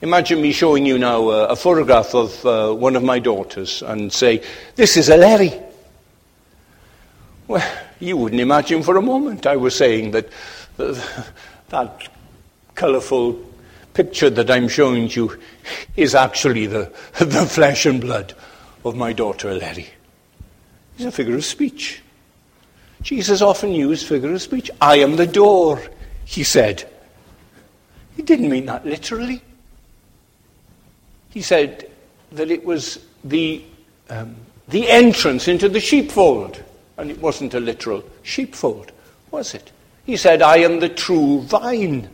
Imagine 0.00 0.40
me 0.40 0.52
showing 0.52 0.86
you 0.86 0.98
now 0.98 1.28
a, 1.28 1.48
a 1.48 1.56
photograph 1.56 2.14
of 2.14 2.46
uh, 2.46 2.72
one 2.72 2.96
of 2.96 3.02
my 3.02 3.18
daughters 3.18 3.82
and 3.82 4.12
say, 4.12 4.42
This 4.74 4.96
is 4.96 5.08
a 5.08 5.16
Larry. 5.16 5.52
Well, 7.46 7.64
you 8.00 8.16
wouldn't 8.16 8.40
imagine 8.40 8.82
for 8.82 8.96
a 8.96 9.02
moment 9.02 9.46
I 9.46 9.56
was 9.56 9.74
saying 9.74 10.12
that 10.12 10.28
that 10.78 12.08
colourful 12.74 13.38
picture 13.94 14.30
that 14.30 14.50
I'm 14.50 14.68
showing 14.68 15.10
you 15.10 15.38
is 15.96 16.14
actually 16.14 16.66
the, 16.66 16.92
the 17.18 17.46
flesh 17.46 17.84
and 17.84 18.00
blood 18.00 18.34
of 18.84 18.96
my 18.96 19.12
daughter 19.12 19.48
Eleri. 19.48 19.88
It's 20.96 21.04
a 21.04 21.12
figure 21.12 21.34
of 21.34 21.44
speech. 21.44 22.02
Jesus 23.02 23.42
often 23.42 23.72
used 23.72 24.06
figure 24.06 24.32
of 24.32 24.42
speech. 24.42 24.70
I 24.80 24.96
am 24.96 25.16
the 25.16 25.26
door, 25.26 25.82
he 26.24 26.44
said. 26.44 26.88
He 28.16 28.22
didn't 28.22 28.48
mean 28.48 28.66
that 28.66 28.84
literally. 28.84 29.42
He 31.30 31.42
said 31.42 31.90
that 32.32 32.50
it 32.50 32.64
was 32.64 33.04
the, 33.22 33.62
um, 34.10 34.36
the 34.68 34.88
entrance 34.88 35.48
into 35.48 35.68
the 35.68 35.80
sheepfold. 35.80 36.62
And 36.96 37.10
it 37.10 37.20
wasn't 37.20 37.54
a 37.54 37.60
literal 37.60 38.02
sheepfold, 38.22 38.90
was 39.30 39.54
it? 39.54 39.70
He 40.08 40.16
said, 40.16 40.40
I 40.40 40.60
am 40.60 40.80
the 40.80 40.88
true 40.88 41.42
vine. 41.42 42.08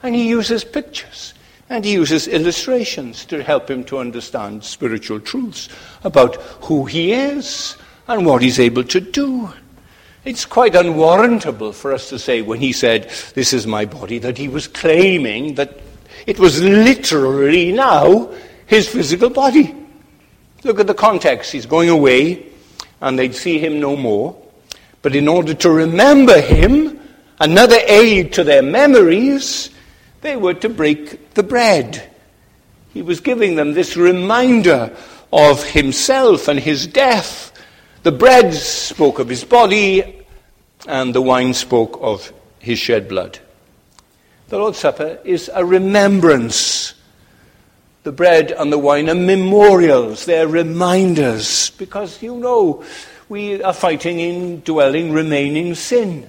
And 0.00 0.14
he 0.14 0.28
uses 0.28 0.62
pictures 0.62 1.34
and 1.68 1.84
he 1.84 1.90
uses 1.90 2.28
illustrations 2.28 3.24
to 3.24 3.42
help 3.42 3.68
him 3.68 3.82
to 3.86 3.98
understand 3.98 4.62
spiritual 4.62 5.18
truths 5.18 5.68
about 6.04 6.36
who 6.66 6.84
he 6.84 7.12
is 7.12 7.76
and 8.06 8.24
what 8.24 8.42
he's 8.42 8.60
able 8.60 8.84
to 8.84 9.00
do. 9.00 9.52
It's 10.24 10.44
quite 10.44 10.76
unwarrantable 10.76 11.72
for 11.72 11.92
us 11.92 12.08
to 12.10 12.18
say 12.20 12.42
when 12.42 12.60
he 12.60 12.72
said, 12.72 13.10
This 13.34 13.52
is 13.52 13.66
my 13.66 13.86
body, 13.86 14.18
that 14.20 14.38
he 14.38 14.46
was 14.46 14.68
claiming 14.68 15.56
that 15.56 15.80
it 16.28 16.38
was 16.38 16.62
literally 16.62 17.72
now 17.72 18.30
his 18.66 18.88
physical 18.88 19.30
body. 19.30 19.74
Look 20.62 20.78
at 20.78 20.86
the 20.86 20.94
context. 20.94 21.50
He's 21.50 21.66
going 21.66 21.88
away, 21.88 22.46
and 23.00 23.18
they'd 23.18 23.34
see 23.34 23.58
him 23.58 23.80
no 23.80 23.96
more. 23.96 24.40
But 25.00 25.16
in 25.16 25.26
order 25.26 25.54
to 25.54 25.70
remember 25.72 26.40
him, 26.40 27.00
another 27.42 27.78
aid 27.88 28.32
to 28.34 28.44
their 28.44 28.62
memories, 28.62 29.68
they 30.20 30.36
were 30.36 30.54
to 30.54 30.68
break 30.68 31.34
the 31.34 31.42
bread. 31.42 32.08
He 32.94 33.02
was 33.02 33.20
giving 33.20 33.56
them 33.56 33.74
this 33.74 33.96
reminder 33.96 34.96
of 35.32 35.64
himself 35.64 36.46
and 36.46 36.60
his 36.60 36.86
death. 36.86 37.52
The 38.04 38.12
bread 38.12 38.54
spoke 38.54 39.18
of 39.18 39.28
his 39.28 39.42
body, 39.42 40.24
and 40.86 41.12
the 41.12 41.20
wine 41.20 41.52
spoke 41.52 41.98
of 42.00 42.32
his 42.60 42.78
shed 42.78 43.08
blood. 43.08 43.40
The 44.48 44.58
Lord's 44.58 44.78
Supper 44.78 45.18
is 45.24 45.50
a 45.52 45.64
remembrance. 45.64 46.94
The 48.04 48.12
bread 48.12 48.52
and 48.52 48.72
the 48.72 48.78
wine 48.78 49.10
are 49.10 49.16
memorials, 49.16 50.26
they're 50.26 50.46
reminders, 50.46 51.70
because 51.70 52.22
you 52.22 52.36
know 52.36 52.84
we 53.28 53.62
are 53.62 53.72
fighting 53.72 54.20
indwelling, 54.20 55.12
remaining 55.12 55.74
sin. 55.74 56.28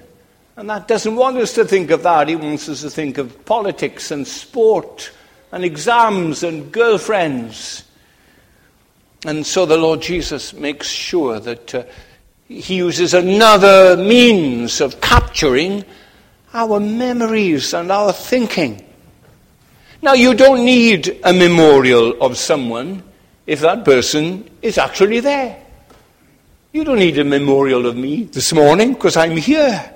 And 0.56 0.70
that 0.70 0.86
doesn't 0.86 1.16
want 1.16 1.36
us 1.38 1.52
to 1.54 1.64
think 1.64 1.90
of 1.90 2.04
that. 2.04 2.28
He 2.28 2.36
wants 2.36 2.68
us 2.68 2.82
to 2.82 2.90
think 2.90 3.18
of 3.18 3.44
politics 3.44 4.10
and 4.10 4.26
sport 4.26 5.10
and 5.50 5.64
exams 5.64 6.42
and 6.44 6.70
girlfriends. 6.70 7.84
And 9.24 9.44
so 9.44 9.66
the 9.66 9.76
Lord 9.76 10.02
Jesus 10.02 10.52
makes 10.52 10.86
sure 10.86 11.40
that 11.40 11.74
uh, 11.74 11.84
he 12.46 12.76
uses 12.76 13.14
another 13.14 13.96
means 13.96 14.80
of 14.80 15.00
capturing 15.00 15.84
our 16.52 16.78
memories 16.78 17.74
and 17.74 17.90
our 17.90 18.12
thinking. 18.12 18.84
Now, 20.02 20.12
you 20.12 20.34
don't 20.34 20.64
need 20.64 21.20
a 21.24 21.32
memorial 21.32 22.22
of 22.22 22.36
someone 22.36 23.02
if 23.46 23.60
that 23.60 23.84
person 23.84 24.48
is 24.62 24.78
actually 24.78 25.20
there. 25.20 25.60
You 26.72 26.84
don't 26.84 26.98
need 26.98 27.18
a 27.18 27.24
memorial 27.24 27.86
of 27.86 27.96
me 27.96 28.24
this 28.24 28.52
morning 28.52 28.92
because 28.92 29.16
I'm 29.16 29.36
here. 29.36 29.93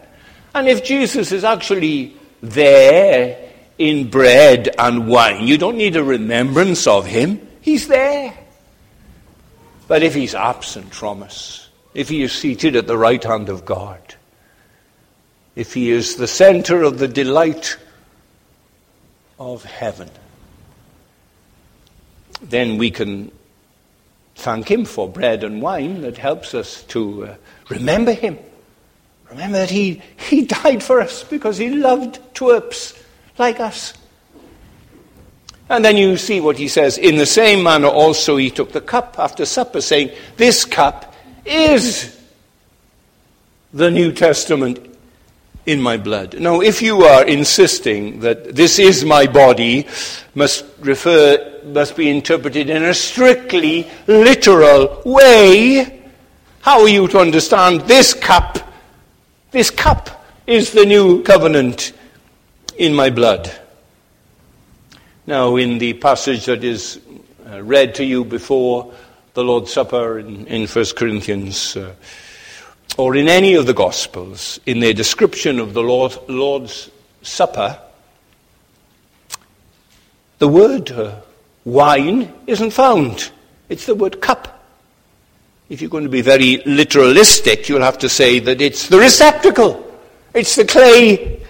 And 0.54 0.68
if 0.68 0.84
Jesus 0.84 1.32
is 1.32 1.44
actually 1.44 2.16
there 2.42 3.50
in 3.78 4.10
bread 4.10 4.74
and 4.78 5.08
wine, 5.08 5.46
you 5.46 5.58
don't 5.58 5.76
need 5.76 5.96
a 5.96 6.02
remembrance 6.02 6.86
of 6.86 7.06
him. 7.06 7.46
He's 7.60 7.88
there. 7.88 8.34
But 9.86 10.02
if 10.02 10.14
he's 10.14 10.34
absent 10.34 10.94
from 10.94 11.22
us, 11.22 11.68
if 11.94 12.08
he 12.08 12.22
is 12.22 12.32
seated 12.32 12.76
at 12.76 12.86
the 12.86 12.98
right 12.98 13.22
hand 13.22 13.48
of 13.48 13.64
God, 13.64 14.00
if 15.54 15.74
he 15.74 15.90
is 15.90 16.16
the 16.16 16.26
center 16.26 16.82
of 16.82 16.98
the 16.98 17.08
delight 17.08 17.76
of 19.38 19.64
heaven, 19.64 20.10
then 22.42 22.78
we 22.78 22.90
can 22.90 23.32
thank 24.36 24.70
him 24.70 24.84
for 24.84 25.08
bread 25.08 25.42
and 25.42 25.60
wine 25.60 26.02
that 26.02 26.16
helps 26.16 26.54
us 26.54 26.82
to 26.84 27.26
uh, 27.26 27.34
remember 27.68 28.12
him 28.12 28.38
Remember 29.30 29.58
that 29.58 29.70
he, 29.70 30.02
he 30.28 30.44
died 30.62 30.82
for 30.82 31.00
us 31.00 31.24
because 31.24 31.58
he 31.58 31.70
loved 31.70 32.20
twerps 32.34 33.00
like 33.38 33.60
us. 33.60 33.94
And 35.70 35.84
then 35.84 35.96
you 35.96 36.16
see 36.16 36.40
what 36.40 36.56
he 36.56 36.68
says. 36.68 36.96
In 36.96 37.16
the 37.16 37.26
same 37.26 37.62
manner 37.62 37.88
also 37.88 38.36
he 38.36 38.50
took 38.50 38.72
the 38.72 38.80
cup 38.80 39.16
after 39.18 39.44
supper, 39.44 39.80
saying, 39.80 40.10
This 40.36 40.64
cup 40.64 41.14
is 41.44 42.18
the 43.72 43.90
New 43.90 44.12
Testament 44.12 44.78
in 45.66 45.82
my 45.82 45.98
blood. 45.98 46.40
Now, 46.40 46.62
if 46.62 46.80
you 46.80 47.02
are 47.02 47.26
insisting 47.26 48.20
that 48.20 48.56
this 48.56 48.78
is 48.78 49.04
my 49.04 49.26
body, 49.26 49.86
must 50.34 50.64
refer, 50.80 51.60
must 51.64 51.94
be 51.94 52.08
interpreted 52.08 52.70
in 52.70 52.84
a 52.84 52.94
strictly 52.94 53.86
literal 54.06 55.02
way, 55.04 56.02
how 56.62 56.80
are 56.80 56.88
you 56.88 57.06
to 57.08 57.18
understand 57.18 57.82
this 57.82 58.14
cup? 58.14 58.58
This 59.50 59.70
cup 59.70 60.26
is 60.46 60.72
the 60.72 60.84
new 60.84 61.22
covenant 61.22 61.94
in 62.76 62.94
my 62.94 63.08
blood. 63.08 63.50
Now, 65.26 65.56
in 65.56 65.78
the 65.78 65.94
passage 65.94 66.44
that 66.44 66.62
is 66.62 67.00
uh, 67.50 67.62
read 67.62 67.94
to 67.94 68.04
you 68.04 68.26
before 68.26 68.92
the 69.32 69.42
Lord's 69.42 69.72
Supper 69.72 70.18
in, 70.18 70.46
in 70.48 70.66
1 70.66 70.84
Corinthians, 70.96 71.76
uh, 71.76 71.94
or 72.98 73.16
in 73.16 73.26
any 73.26 73.54
of 73.54 73.64
the 73.64 73.72
Gospels, 73.72 74.60
in 74.66 74.80
their 74.80 74.92
description 74.92 75.60
of 75.60 75.72
the 75.72 75.82
Lord, 75.82 76.14
Lord's 76.28 76.90
Supper, 77.22 77.78
the 80.40 80.48
word 80.48 80.90
uh, 80.90 81.20
wine 81.64 82.34
isn't 82.46 82.72
found. 82.72 83.30
It's 83.70 83.86
the 83.86 83.94
word 83.94 84.20
cup. 84.20 84.57
If 85.68 85.82
you're 85.82 85.90
going 85.90 86.04
to 86.04 86.10
be 86.10 86.22
very 86.22 86.58
literalistic, 86.58 87.68
you'll 87.68 87.82
have 87.82 87.98
to 87.98 88.08
say 88.08 88.38
that 88.40 88.60
it's 88.60 88.88
the 88.88 88.98
receptacle. 88.98 89.84
It's 90.32 90.56
the 90.56 90.64
clay 90.64 91.42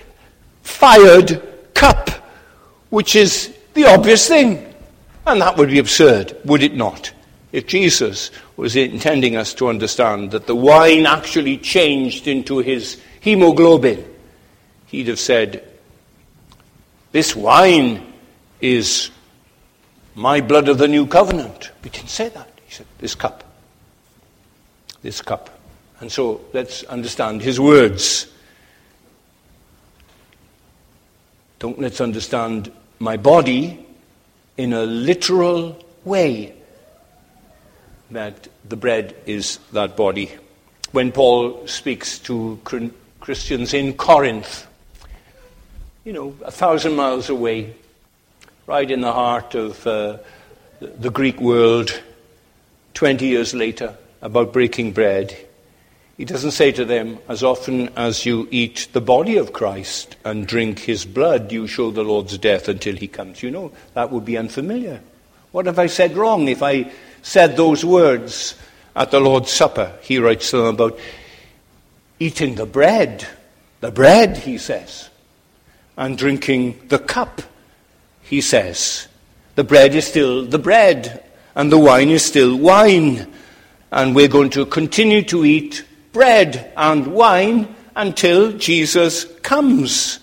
fired 0.62 1.42
cup, 1.74 2.10
which 2.90 3.14
is 3.14 3.54
the 3.74 3.84
obvious 3.86 4.26
thing. 4.26 4.74
And 5.26 5.40
that 5.40 5.56
would 5.56 5.68
be 5.68 5.78
absurd, 5.78 6.36
would 6.44 6.62
it 6.62 6.74
not? 6.74 7.12
If 7.52 7.66
Jesus 7.66 8.30
was 8.56 8.76
intending 8.76 9.36
us 9.36 9.54
to 9.54 9.68
understand 9.68 10.32
that 10.32 10.46
the 10.46 10.56
wine 10.56 11.06
actually 11.06 11.58
changed 11.58 12.26
into 12.26 12.58
his 12.58 13.00
hemoglobin, 13.20 14.04
he'd 14.86 15.08
have 15.08 15.20
said, 15.20 15.66
This 17.12 17.36
wine 17.36 18.12
is 18.60 19.10
my 20.14 20.40
blood 20.40 20.68
of 20.68 20.78
the 20.78 20.88
new 20.88 21.06
covenant. 21.06 21.70
He 21.84 21.90
didn't 21.90 22.10
say 22.10 22.28
that. 22.30 22.48
He 22.66 22.74
said, 22.74 22.86
This 22.98 23.14
cup. 23.14 23.44
This 25.02 25.22
cup. 25.22 25.50
And 26.00 26.10
so 26.10 26.40
let's 26.52 26.84
understand 26.84 27.42
his 27.42 27.58
words. 27.58 28.26
Don't 31.58 31.78
let's 31.80 32.00
understand 32.00 32.70
my 32.98 33.16
body 33.16 33.84
in 34.56 34.72
a 34.72 34.82
literal 34.82 35.76
way 36.04 36.54
that 38.10 38.48
the 38.68 38.76
bread 38.76 39.14
is 39.26 39.58
that 39.72 39.96
body. 39.96 40.30
When 40.92 41.12
Paul 41.12 41.66
speaks 41.66 42.18
to 42.20 42.60
Christians 43.20 43.74
in 43.74 43.94
Corinth, 43.94 44.66
you 46.04 46.12
know, 46.12 46.34
a 46.44 46.50
thousand 46.50 46.96
miles 46.96 47.28
away, 47.28 47.74
right 48.66 48.90
in 48.90 49.00
the 49.00 49.12
heart 49.12 49.54
of 49.54 49.86
uh, 49.86 50.18
the 50.80 51.10
Greek 51.10 51.40
world, 51.40 52.00
20 52.94 53.26
years 53.26 53.52
later, 53.52 53.94
about 54.20 54.52
breaking 54.52 54.92
bread, 54.92 55.36
he 56.16 56.24
doesn't 56.24 56.50
say 56.50 56.72
to 56.72 56.84
them, 56.84 57.18
as 57.28 57.44
often 57.44 57.90
as 57.96 58.26
you 58.26 58.48
eat 58.50 58.88
the 58.92 59.00
body 59.00 59.36
of 59.36 59.52
Christ 59.52 60.16
and 60.24 60.48
drink 60.48 60.80
his 60.80 61.04
blood, 61.04 61.52
you 61.52 61.68
show 61.68 61.92
the 61.92 62.02
Lord's 62.02 62.36
death 62.38 62.68
until 62.68 62.96
he 62.96 63.06
comes. 63.06 63.40
You 63.40 63.52
know, 63.52 63.72
that 63.94 64.10
would 64.10 64.24
be 64.24 64.36
unfamiliar. 64.36 65.00
What 65.52 65.66
have 65.66 65.78
I 65.78 65.86
said 65.86 66.16
wrong 66.16 66.48
if 66.48 66.60
I 66.60 66.90
said 67.22 67.56
those 67.56 67.84
words 67.84 68.56
at 68.96 69.12
the 69.12 69.20
Lord's 69.20 69.52
Supper? 69.52 69.96
He 70.02 70.18
writes 70.18 70.50
them 70.50 70.64
about 70.64 70.98
eating 72.18 72.56
the 72.56 72.66
bread. 72.66 73.24
The 73.80 73.92
bread, 73.92 74.38
he 74.38 74.58
says. 74.58 75.08
And 75.96 76.18
drinking 76.18 76.80
the 76.88 76.98
cup, 76.98 77.42
he 78.22 78.40
says. 78.40 79.06
The 79.54 79.62
bread 79.62 79.94
is 79.94 80.08
still 80.08 80.44
the 80.44 80.58
bread, 80.58 81.24
and 81.54 81.70
the 81.70 81.78
wine 81.78 82.10
is 82.10 82.24
still 82.24 82.56
wine. 82.56 83.32
And 83.90 84.14
we're 84.14 84.28
going 84.28 84.50
to 84.50 84.66
continue 84.66 85.22
to 85.24 85.44
eat 85.44 85.84
bread 86.12 86.72
and 86.76 87.06
wine 87.08 87.74
until 87.96 88.52
Jesus 88.52 89.24
comes. 89.42 90.20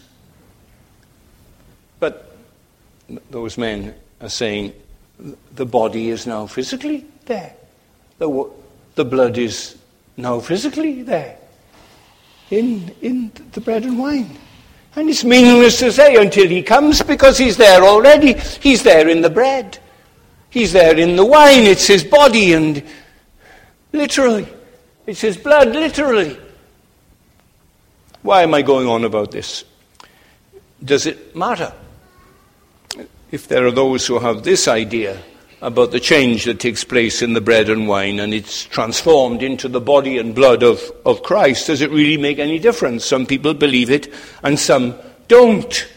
But 1.99 2.35
those 3.29 3.57
men 3.57 3.95
are 4.21 4.29
saying 4.29 4.73
the 5.53 5.65
body 5.65 6.09
is 6.09 6.27
now 6.27 6.47
physically 6.47 7.05
there. 7.25 7.55
The, 8.17 8.49
the 8.95 9.05
blood 9.05 9.37
is 9.37 9.77
now 10.17 10.39
physically 10.39 11.03
there 11.03 11.37
in, 12.49 12.93
in 13.01 13.31
the 13.51 13.61
bread 13.61 13.83
and 13.83 13.99
wine. 13.99 14.37
And 14.95 15.09
it's 15.09 15.25
meaningless 15.25 15.79
to 15.79 15.91
say 15.91 16.15
until 16.15 16.47
he 16.47 16.63
comes 16.63 17.01
because 17.01 17.37
he's 17.37 17.57
there 17.57 17.83
already. 17.83 18.33
He's 18.33 18.83
there 18.83 19.09
in 19.09 19.21
the 19.21 19.29
bread. 19.29 19.77
He's 20.49 20.71
there 20.71 20.97
in 20.97 21.17
the 21.17 21.25
wine. 21.25 21.63
It's 21.63 21.87
his 21.87 22.03
body 22.03 22.53
and 22.53 22.81
literally. 23.95 24.47
It's 25.07 25.21
his 25.21 25.37
blood, 25.37 25.69
literally. 25.69 26.37
Why 28.21 28.43
am 28.43 28.53
I 28.53 28.61
going 28.61 28.87
on 28.87 29.03
about 29.03 29.31
this? 29.31 29.63
Does 30.83 31.05
it 31.05 31.35
matter? 31.35 31.73
If 33.31 33.47
there 33.47 33.65
are 33.65 33.71
those 33.71 34.05
who 34.07 34.19
have 34.19 34.43
this 34.43 34.67
idea 34.67 35.21
about 35.61 35.91
the 35.91 35.99
change 35.99 36.45
that 36.45 36.59
takes 36.59 36.83
place 36.83 37.21
in 37.21 37.33
the 37.33 37.41
bread 37.41 37.69
and 37.69 37.87
wine 37.87 38.19
and 38.19 38.33
it's 38.33 38.65
transformed 38.65 39.41
into 39.41 39.67
the 39.67 39.81
body 39.81 40.17
and 40.17 40.35
blood 40.35 40.63
of, 40.63 40.79
of 41.05 41.23
Christ, 41.23 41.67
does 41.67 41.81
it 41.81 41.91
really 41.91 42.17
make 42.17 42.39
any 42.39 42.59
difference? 42.59 43.05
Some 43.05 43.25
people 43.25 43.53
believe 43.53 43.89
it 43.89 44.11
and 44.43 44.59
some 44.59 44.95
don't. 45.27 45.87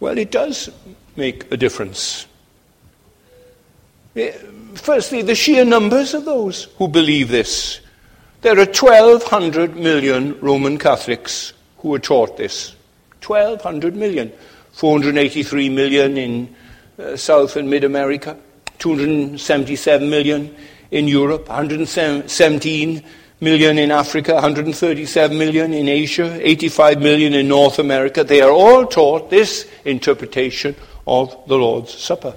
Well, 0.00 0.18
it 0.18 0.30
does 0.30 0.68
make 1.16 1.50
a 1.52 1.56
difference. 1.56 2.26
Eh, 4.14 4.32
firstly, 4.78 5.22
the 5.22 5.34
sheer 5.34 5.64
numbers 5.64 6.14
of 6.14 6.24
those 6.24 6.64
who 6.78 6.88
believe 6.88 7.28
this. 7.28 7.80
There 8.42 8.54
are 8.54 8.66
1,200 8.66 9.76
million 9.76 10.38
Roman 10.40 10.78
Catholics 10.78 11.52
who 11.78 11.94
are 11.94 11.98
taught 11.98 12.36
this. 12.36 12.74
1,200 13.24 13.96
million. 13.96 14.32
483 14.72 15.68
million 15.70 16.16
in 16.18 16.54
uh, 16.98 17.16
South 17.16 17.56
and 17.56 17.70
Mid 17.70 17.82
America, 17.82 18.36
277 18.78 20.08
million 20.08 20.54
in 20.90 21.08
Europe, 21.08 21.48
117 21.48 23.02
million 23.40 23.78
in 23.78 23.90
Africa, 23.90 24.34
137 24.34 25.36
million 25.36 25.72
in 25.72 25.88
Asia, 25.88 26.38
85 26.46 27.00
million 27.00 27.34
in 27.34 27.48
North 27.48 27.78
America. 27.78 28.22
They 28.22 28.42
are 28.42 28.50
all 28.50 28.86
taught 28.86 29.30
this 29.30 29.66
interpretation 29.84 30.76
of 31.06 31.36
the 31.46 31.56
Lord's 31.56 31.92
Supper. 31.94 32.34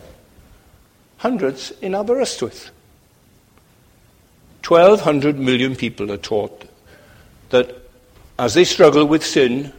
Hundreds 1.19 1.71
in 1.81 1.95
Aberystwyth. 1.95 2.71
1,200 4.65 5.37
million 5.37 5.75
people 5.75 6.09
are 6.13 6.17
taught 6.17 6.63
that 7.49 7.75
as 8.37 8.53
they 8.53 8.63
struggle 8.63 9.05
with 9.05 9.25
sin 9.25 9.73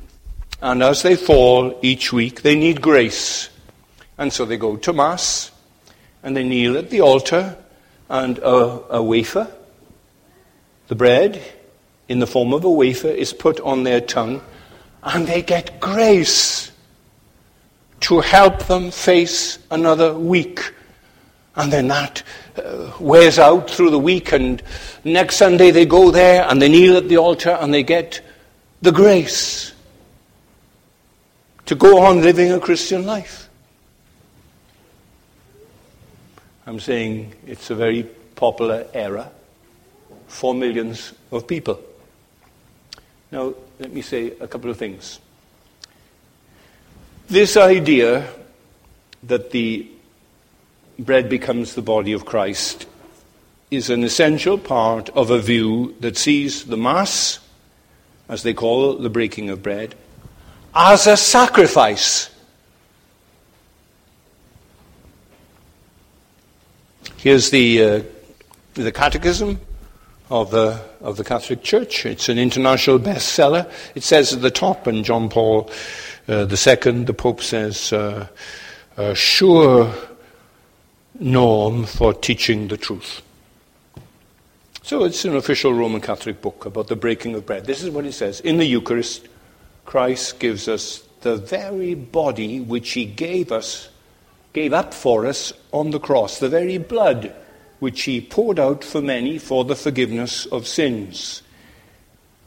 and 0.61 0.83
as 0.83 1.03
they 1.03 1.17
fall 1.17 1.79
each 1.81 2.13
week, 2.13 2.43
they 2.43 2.55
need 2.55 2.83
grace. 2.83 3.49
And 4.19 4.31
so 4.31 4.45
they 4.45 4.59
go 4.59 4.77
to 4.77 4.93
Mass 4.93 5.51
and 6.23 6.37
they 6.37 6.45
kneel 6.45 6.77
at 6.77 6.91
the 6.91 7.01
altar 7.01 7.57
and 8.11 8.37
a, 8.41 8.97
a 8.97 9.03
wafer, 9.03 9.51
the 10.89 10.95
bread 10.95 11.43
in 12.07 12.19
the 12.19 12.27
form 12.27 12.53
of 12.53 12.65
a 12.65 12.71
wafer, 12.71 13.09
is 13.09 13.33
put 13.33 13.59
on 13.61 13.85
their 13.85 14.03
tongue 14.03 14.43
and 15.03 15.27
they 15.27 15.41
get 15.41 15.81
grace 15.81 16.71
to 18.01 18.21
help 18.21 18.65
them 18.65 18.91
face 18.91 19.59
another 19.71 20.13
week 20.13 20.75
and 21.61 21.73
then 21.73 21.89
that 21.89 22.23
uh, 22.57 22.91
wears 22.99 23.39
out 23.39 23.71
through 23.71 23.91
the 23.91 23.99
week, 23.99 24.33
and 24.33 24.63
next 25.05 25.37
Sunday 25.37 25.71
they 25.71 25.85
go 25.85 26.11
there 26.11 26.47
and 26.49 26.61
they 26.61 26.69
kneel 26.69 26.97
at 26.97 27.09
the 27.09 27.19
altar 27.19 27.51
and 27.51 27.73
they 27.73 27.83
get 27.83 28.21
the 28.83 28.91
grace 28.91 29.73
to 31.67 31.75
go 31.75 32.03
on 32.05 32.23
living 32.23 32.51
a 32.51 32.59
Christian 32.59 33.05
life. 33.05 33.49
I'm 36.67 36.81
saying 36.81 37.35
it's 37.47 37.71
a 37.71 37.75
very 37.75 38.05
popular 38.35 38.87
era 38.95 39.31
for 40.29 40.55
millions 40.55 41.13
of 41.31 41.47
people. 41.47 41.79
Now, 43.31 43.55
let 43.79 43.93
me 43.93 44.03
say 44.03 44.33
a 44.41 44.49
couple 44.49 44.71
of 44.71 44.77
things. 44.77 45.21
This 47.29 47.57
idea 47.57 48.29
that 49.25 49.51
the 49.51 49.89
bread 51.05 51.29
becomes 51.29 51.75
the 51.75 51.83
body 51.83 52.13
of 52.13 52.25
Christ 52.25 52.87
is 53.71 53.89
an 53.89 54.03
essential 54.03 54.59
part 54.59 55.09
of 55.11 55.31
a 55.31 55.39
view 55.39 55.95
that 56.01 56.17
sees 56.17 56.65
the 56.65 56.77
Mass, 56.77 57.39
as 58.29 58.43
they 58.43 58.53
call 58.53 58.95
the 58.95 59.11
breaking 59.11 59.49
of 59.49 59.63
bread, 59.63 59.95
as 60.75 61.07
a 61.07 61.17
sacrifice. 61.17 62.31
Here's 67.17 67.51
the, 67.51 67.83
uh, 67.83 68.03
the 68.75 68.93
Catechism 68.93 69.61
of 70.31 70.51
the, 70.51 70.83
of 71.01 71.17
the 71.17 71.25
Catholic 71.25 71.63
Church. 71.63 72.07
It's 72.07 72.29
an 72.29 72.39
international 72.39 72.99
bestseller. 72.99 73.71
It 73.95 74.03
says 74.03 74.33
at 74.33 74.43
the 74.43 74.51
top, 74.51 74.87
and 74.87 75.05
John 75.05 75.29
Paul 75.29 75.71
uh, 76.29 76.47
II, 76.49 77.05
the 77.05 77.15
Pope 77.17 77.43
says, 77.43 77.93
uh, 77.93 78.27
a 78.97 79.15
sure 79.15 79.93
norm 81.21 81.85
for 81.85 82.15
teaching 82.15 82.69
the 82.69 82.77
truth. 82.77 83.23
So 84.83 85.05
it's 85.05 85.25
an 85.25 85.37
official 85.37 85.73
Roman 85.73 86.01
Catholic 86.01 86.41
book 86.41 86.65
about 86.65 86.89
the 86.89 86.97
breaking 86.97 87.35
of 87.35 87.47
bread. 87.47 87.67
This 87.67 87.83
is 87.83 87.91
what 87.91 88.07
it 88.07 88.13
says. 88.13 88.41
In 88.41 88.57
the 88.57 88.65
Eucharist, 88.65 89.29
Christ 89.85 90.41
gives 90.41 90.67
us 90.67 91.05
the 91.21 91.37
very 91.37 91.95
body 91.95 92.61
which 92.61 92.93
he 92.93 93.05
gave 93.05 93.53
us, 93.53 93.89
gave 94.53 94.73
up 94.73 94.95
for 94.95 95.27
us 95.27 95.53
on 95.73 95.91
the 95.91 96.01
cross, 96.01 96.39
the 96.39 96.49
very 96.49 96.79
blood 96.79 97.35
which 97.79 98.03
he 98.03 98.21
poured 98.21 98.59
out 98.59 98.83
for 98.83 99.03
many 99.03 99.39
for 99.39 99.65
the 99.65 99.77
forgiveness 99.77 100.47
of 100.47 100.67
sins. 100.67 101.43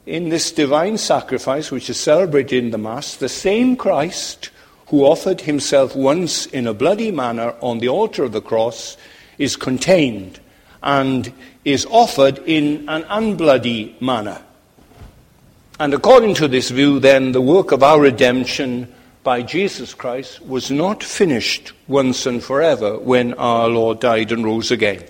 In 0.06 0.30
this 0.30 0.52
divine 0.52 0.98
sacrifice, 0.98 1.72
which 1.72 1.90
is 1.90 2.00
celebrated 2.00 2.64
in 2.64 2.72
the 2.72 2.78
Mass, 2.78 3.16
the 3.16 3.30
same 3.30 3.76
Christ 3.78 4.50
who 4.88 5.06
offered 5.06 5.42
himself 5.42 5.96
once 5.96 6.46
in 6.48 6.68
a 6.68 6.74
bloody 6.74 7.12
manner 7.12 7.56
on 7.62 7.80
the 7.80 7.90
altar 7.90 8.24
of 8.24 8.32
the 8.32 8.42
cross 8.42 8.98
is 9.38 9.56
contained 9.56 10.40
and 10.82 11.32
is 11.66 11.86
offered 11.90 12.40
in 12.40 12.88
an 12.90 13.04
unbloody 13.04 14.00
manner. 14.02 14.42
And 15.80 15.94
according 15.94 16.36
to 16.36 16.48
this 16.48 16.70
view, 16.70 17.00
then, 17.00 17.32
the 17.32 17.42
work 17.42 17.72
of 17.72 17.82
our 17.82 18.00
redemption 18.00 18.94
by 19.24 19.42
Jesus 19.42 19.94
Christ 19.94 20.42
was 20.46 20.70
not 20.70 21.04
finished 21.04 21.72
once 21.88 22.26
and 22.26 22.44
forever 22.44 23.00
when 23.00 23.34
our 23.36 23.70
Lord 23.70 24.00
died 24.00 24.32
and 24.32 24.44
rose 24.44 24.70
again. 24.70 25.04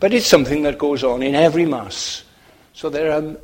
But 0.00 0.12
it's 0.12 0.26
something 0.26 0.64
that 0.64 0.78
goes 0.78 1.04
on 1.04 1.22
in 1.22 1.34
every 1.34 1.64
Mass. 1.64 2.24
So 2.74 2.90
there 2.90 3.12
are 3.12 3.36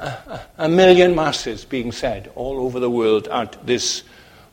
a, 0.00 0.40
a 0.58 0.68
million 0.68 1.14
Masses 1.14 1.64
being 1.64 1.92
said 1.92 2.32
all 2.34 2.60
over 2.60 2.80
the 2.80 2.90
world 2.90 3.28
at 3.28 3.66
this 3.66 4.02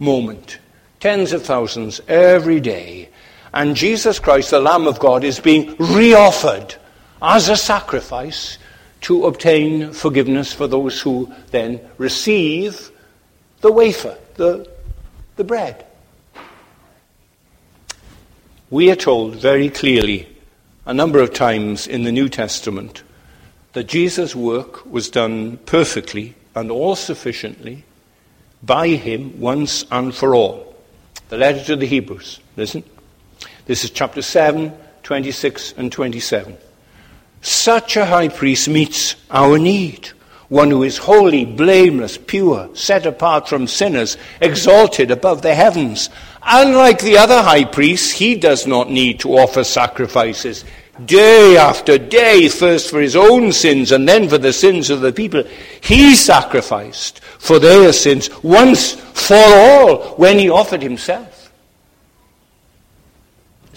moment. 0.01 0.57
Tens 0.99 1.31
of 1.31 1.43
thousands 1.43 2.01
every 2.07 2.59
day. 2.59 3.09
And 3.53 3.75
Jesus 3.75 4.19
Christ, 4.19 4.49
the 4.49 4.59
Lamb 4.59 4.87
of 4.87 4.99
God, 4.99 5.23
is 5.23 5.39
being 5.39 5.75
reoffered 5.77 6.75
as 7.21 7.47
a 7.47 7.55
sacrifice 7.55 8.57
to 9.01 9.25
obtain 9.25 9.93
forgiveness 9.93 10.51
for 10.51 10.67
those 10.67 10.99
who 11.01 11.31
then 11.51 11.79
receive 11.97 12.91
the 13.61 13.71
wafer, 13.71 14.17
the, 14.35 14.69
the 15.35 15.43
bread. 15.43 15.85
We 18.69 18.89
are 18.91 18.95
told 18.95 19.35
very 19.35 19.69
clearly 19.69 20.27
a 20.85 20.93
number 20.93 21.19
of 21.19 21.33
times 21.33 21.87
in 21.87 22.03
the 22.03 22.11
New 22.11 22.29
Testament 22.29 23.03
that 23.73 23.83
Jesus' 23.83 24.35
work 24.35 24.85
was 24.85 25.09
done 25.09 25.57
perfectly 25.57 26.35
and 26.55 26.71
all 26.71 26.95
sufficiently 26.95 27.83
by 28.63 28.89
him 28.89 29.39
once 29.39 29.85
and 29.91 30.13
for 30.13 30.35
all. 30.35 30.75
The 31.29 31.37
letter 31.37 31.63
to 31.65 31.75
the 31.75 31.85
Hebrews. 31.85 32.39
Listen. 32.57 32.83
This 33.65 33.83
is 33.83 33.91
chapter 33.91 34.21
7, 34.21 34.73
26 35.03 35.73
and 35.77 35.91
27. 35.91 36.57
Such 37.41 37.97
a 37.97 38.05
high 38.05 38.27
priest 38.27 38.67
meets 38.67 39.15
our 39.29 39.57
need. 39.57 40.09
One 40.49 40.69
who 40.69 40.83
is 40.83 40.97
holy, 40.97 41.45
blameless, 41.45 42.17
pure, 42.17 42.69
set 42.73 43.05
apart 43.05 43.47
from 43.47 43.67
sinners, 43.67 44.17
exalted 44.41 45.09
above 45.09 45.41
the 45.41 45.55
heavens. 45.55 46.09
Unlike 46.43 47.01
the 47.01 47.17
other 47.17 47.41
high 47.41 47.63
priests, 47.63 48.11
he 48.11 48.35
does 48.35 48.67
not 48.67 48.89
need 48.89 49.21
to 49.21 49.37
offer 49.37 49.63
sacrifices 49.63 50.65
day 51.05 51.57
after 51.57 51.97
day, 51.97 52.47
first 52.49 52.89
for 52.89 53.01
his 53.01 53.15
own 53.15 53.51
sins 53.51 53.91
and 53.91 54.07
then 54.07 54.29
for 54.29 54.37
the 54.37 54.53
sins 54.53 54.89
of 54.89 55.01
the 55.01 55.11
people. 55.11 55.43
He 55.81 56.15
sacrificed 56.15 57.19
for 57.19 57.59
their 57.59 57.91
sins 57.93 58.29
once 58.43 58.93
for 58.93 59.35
all 59.35 60.15
when 60.15 60.39
he 60.39 60.49
offered 60.49 60.81
himself 60.81 61.41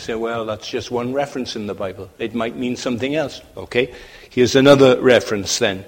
say, 0.04 0.14
well, 0.14 0.44
that's 0.44 0.68
just 0.68 0.90
one 0.90 1.12
reference 1.12 1.56
in 1.56 1.66
the 1.66 1.74
Bible. 1.74 2.10
It 2.18 2.34
might 2.34 2.56
mean 2.56 2.76
something 2.76 3.14
else. 3.14 3.40
Okay? 3.56 3.92
Here's 4.30 4.54
another 4.54 5.00
reference 5.00 5.58
then, 5.58 5.84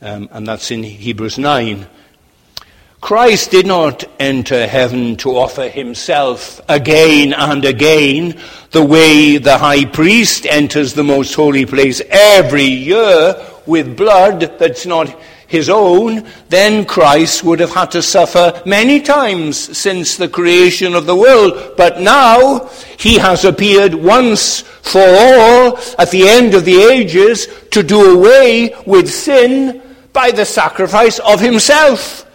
um, 0.00 0.28
and 0.32 0.46
that's 0.46 0.70
in 0.70 0.82
Hebrews 0.82 1.38
9. 1.38 1.86
Christ 3.02 3.50
did 3.50 3.66
not 3.66 4.04
enter 4.20 4.64
heaven 4.68 5.16
to 5.16 5.36
offer 5.36 5.68
himself 5.68 6.60
again 6.68 7.32
and 7.32 7.64
again 7.64 8.38
the 8.70 8.84
way 8.84 9.38
the 9.38 9.58
high 9.58 9.86
priest 9.86 10.46
enters 10.46 10.94
the 10.94 11.02
most 11.02 11.34
holy 11.34 11.66
place 11.66 12.00
every 12.08 12.62
year 12.62 13.44
with 13.66 13.96
blood 13.96 14.56
that's 14.56 14.86
not 14.86 15.08
his 15.48 15.68
own, 15.68 16.28
then 16.48 16.84
Christ 16.84 17.42
would 17.42 17.58
have 17.58 17.74
had 17.74 17.90
to 17.90 18.02
suffer 18.02 18.62
many 18.64 19.00
times 19.00 19.58
since 19.76 20.16
the 20.16 20.28
creation 20.28 20.94
of 20.94 21.06
the 21.06 21.16
world. 21.16 21.74
But 21.76 22.00
now 22.00 22.70
he 22.98 23.18
has 23.18 23.44
appeared 23.44 23.94
once 23.94 24.60
for 24.60 25.02
all 25.04 25.76
at 25.98 26.12
the 26.12 26.28
end 26.28 26.54
of 26.54 26.64
the 26.64 26.80
ages 26.80 27.48
to 27.72 27.82
do 27.82 28.16
away 28.16 28.76
with 28.86 29.12
sin 29.12 29.82
by 30.12 30.30
the 30.30 30.44
sacrifice 30.44 31.18
of 31.18 31.40
himself. 31.40 32.28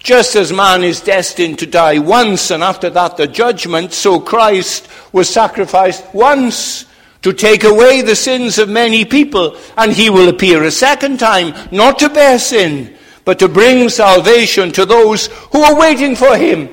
Just 0.00 0.34
as 0.34 0.50
man 0.52 0.82
is 0.82 1.00
destined 1.00 1.58
to 1.58 1.66
die 1.66 1.98
once 1.98 2.50
and 2.50 2.62
after 2.62 2.88
that 2.90 3.16
the 3.16 3.26
judgment, 3.26 3.92
so 3.92 4.18
Christ 4.18 4.88
was 5.12 5.28
sacrificed 5.28 6.04
once 6.14 6.86
to 7.22 7.34
take 7.34 7.64
away 7.64 8.00
the 8.00 8.16
sins 8.16 8.58
of 8.58 8.68
many 8.68 9.04
people, 9.04 9.56
and 9.76 9.92
he 9.92 10.08
will 10.08 10.30
appear 10.30 10.64
a 10.64 10.70
second 10.70 11.20
time, 11.20 11.54
not 11.70 11.98
to 11.98 12.08
bear 12.08 12.38
sin, 12.38 12.96
but 13.26 13.38
to 13.38 13.48
bring 13.48 13.90
salvation 13.90 14.72
to 14.72 14.86
those 14.86 15.26
who 15.52 15.60
are 15.60 15.78
waiting 15.78 16.16
for 16.16 16.34
him. 16.34 16.70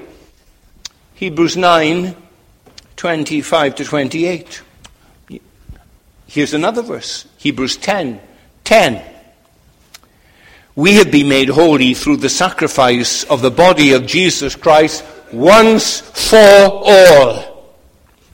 Hebrews 1.15 1.57
9, 1.57 2.15
25 2.95 3.75
to 3.75 3.83
28. 3.83 4.61
Here's 6.27 6.53
another 6.53 6.81
verse. 6.81 7.27
Hebrews 7.37 7.75
10, 7.77 8.21
10. 8.63 9.16
We 10.77 10.93
have 10.97 11.09
been 11.09 11.27
made 11.27 11.49
holy 11.49 11.95
through 11.95 12.17
the 12.17 12.29
sacrifice 12.29 13.23
of 13.23 13.41
the 13.41 13.49
body 13.49 13.93
of 13.93 14.05
Jesus 14.05 14.55
Christ 14.55 15.03
once 15.33 16.01
for 16.01 16.37
all. 16.37 17.73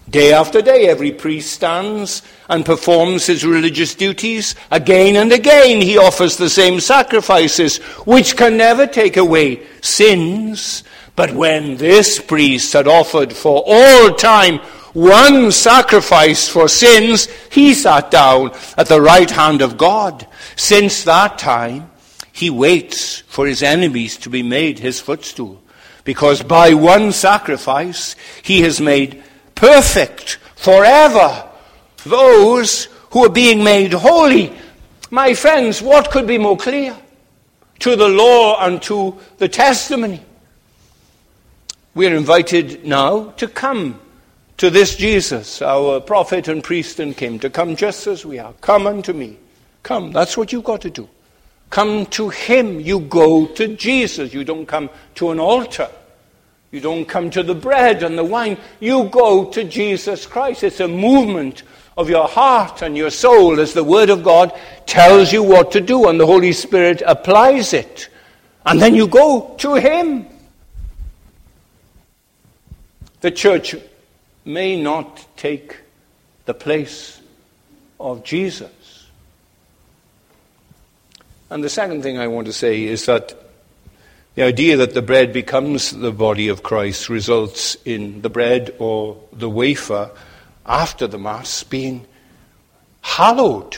Day 0.10 0.34
after 0.34 0.62
day, 0.62 0.89
every 0.89 1.13
priest 1.13 1.53
stands 1.53 2.21
and 2.49 2.65
performs 2.65 3.27
his 3.27 3.45
religious 3.45 3.95
duties. 3.95 4.56
Again 4.71 5.15
and 5.15 5.32
again, 5.32 5.79
he 5.79 5.97
offers 5.97 6.36
the 6.36 6.49
same 6.49 6.82
sacrifices, 6.82 7.77
which 8.06 8.36
can 8.36 8.58
never 8.58 8.88
take 8.88 9.15
away 9.15 9.65
sins. 9.79 10.84
But 11.15 11.34
when 11.34 11.77
this 11.77 12.19
priest 12.19 12.73
had 12.73 12.89
offered 12.89 13.32
for 13.32 13.63
all 13.65 14.15
time 14.15 14.58
one 14.91 15.49
sacrifice 15.53 16.49
for 16.49 16.67
sins, 16.67 17.29
he 17.49 17.73
sat 17.73 18.12
down 18.12 18.51
at 18.77 18.88
the 18.88 19.01
right 19.01 19.32
hand 19.32 19.62
of 19.62 19.77
God. 19.77 20.27
Since 20.58 21.06
that 21.06 21.39
time, 21.39 21.89
he 22.34 22.50
waits 22.50 23.19
for 23.28 23.46
his 23.46 23.62
enemies 23.63 24.17
to 24.17 24.30
be 24.30 24.41
made 24.43 24.80
his 24.80 25.00
footstool. 25.00 25.62
Because 26.04 26.41
by 26.41 26.74
one 26.74 27.12
sacrifice, 27.12 28.15
he 28.41 28.62
has 28.62 28.82
made 28.82 29.24
perfect 29.56 30.39
forever. 30.56 31.48
Those 32.04 32.86
who 33.12 33.26
are 33.26 33.30
being 33.30 33.63
made 33.63 33.93
holy. 33.93 34.52
My 35.12 35.36
friends, 35.36 35.80
what 35.82 36.10
could 36.10 36.26
be 36.26 36.39
more 36.39 36.58
clear 36.58 36.98
to 37.80 37.96
the 37.96 38.10
law 38.10 38.65
and 38.65 38.82
to 38.82 39.15
the 39.38 39.48
testimony? 39.48 40.19
We 41.93 42.08
are 42.08 42.15
invited 42.15 42.84
now 42.84 43.30
to 43.38 43.48
come 43.48 44.00
to 44.58 44.72
this 44.72 44.96
Jesus, 44.96 45.62
our 45.62 46.02
prophet 46.02 46.48
and 46.48 46.63
priest 46.63 47.00
and 47.00 47.15
king, 47.15 47.38
to 47.39 47.52
come 47.52 47.76
just 47.76 48.08
as 48.08 48.26
we 48.26 48.39
are. 48.39 48.54
Come 48.62 48.88
unto 48.88 49.13
me. 49.13 49.38
Come. 49.84 50.12
That's 50.12 50.36
what 50.36 50.52
you've 50.52 50.63
got 50.63 50.82
to 50.82 50.89
do. 50.89 51.08
Come 51.73 52.05
to 52.05 52.29
him. 52.29 52.79
You 52.79 52.99
go 52.99 53.47
to 53.47 53.75
Jesus. 53.75 54.31
You 54.31 54.43
don't 54.43 54.67
come 54.67 54.91
to 55.15 55.31
an 55.31 55.39
altar. 55.39 55.89
You 56.69 56.79
don't 56.79 57.05
come 57.05 57.31
to 57.31 57.41
the 57.41 57.55
bread 57.55 58.03
and 58.03 58.15
the 58.15 58.23
wine. 58.23 58.59
You 58.79 59.05
go 59.05 59.45
to 59.45 59.63
Jesus 59.63 60.27
Christ. 60.27 60.63
It's 60.63 60.81
a 60.81 60.88
movement 60.88 61.63
of 61.97 62.12
your 62.12 62.27
heart 62.27 62.83
and 62.83 62.95
your 62.95 63.09
soul 63.09 63.59
as 63.59 63.73
the 63.73 63.83
Word 63.83 64.12
of 64.12 64.23
God 64.23 64.53
tells 64.86 65.33
you 65.33 65.41
what 65.41 65.71
to 65.71 65.81
do 65.81 66.09
and 66.09 66.19
the 66.19 66.27
Holy 66.27 66.51
Spirit 66.51 67.01
applies 67.07 67.73
it. 67.73 68.07
And 68.67 68.79
then 68.79 68.93
you 68.93 69.07
go 69.07 69.55
to 69.57 69.73
Him. 69.73 70.27
The 73.21 73.31
church 73.31 73.75
may 74.45 74.79
not 74.79 75.25
take 75.36 75.77
the 76.45 76.53
place 76.53 77.19
of 77.99 78.23
Jesus. 78.23 78.69
And 81.54 81.63
the 81.63 81.70
second 81.70 82.02
thing 82.02 82.18
I 82.18 82.26
want 82.26 82.48
to 82.48 82.52
say 82.52 82.84
is 82.84 83.06
that 83.06 83.36
the 84.34 84.42
idea 84.42 84.76
that 84.78 84.96
the 84.96 85.04
bread 85.04 85.32
becomes 85.32 85.92
the 85.92 86.12
body 86.12 86.48
of 86.48 86.63
Christ 86.63 87.10
results 87.10 87.78
in 87.86 88.24
the 88.24 88.30
bread 88.30 88.74
or 88.80 89.22
the 89.32 89.52
wafer 89.52 90.10
after 90.66 91.06
the 91.06 91.20
Mass 91.20 91.62
being 91.62 92.08
hallowed 93.02 93.78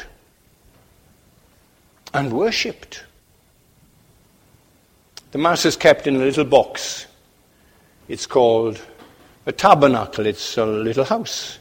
and 2.13 2.31
worshipped. 2.31 3.03
The 5.31 5.37
Mass 5.37 5.65
is 5.65 5.75
kept 5.75 6.07
in 6.07 6.15
a 6.15 6.19
little 6.19 6.45
box. 6.45 7.07
It's 8.07 8.25
called 8.25 8.79
a 9.45 9.51
tabernacle, 9.51 10.25
it's 10.25 10.57
a 10.57 10.65
little 10.65 11.03
house. 11.03 11.59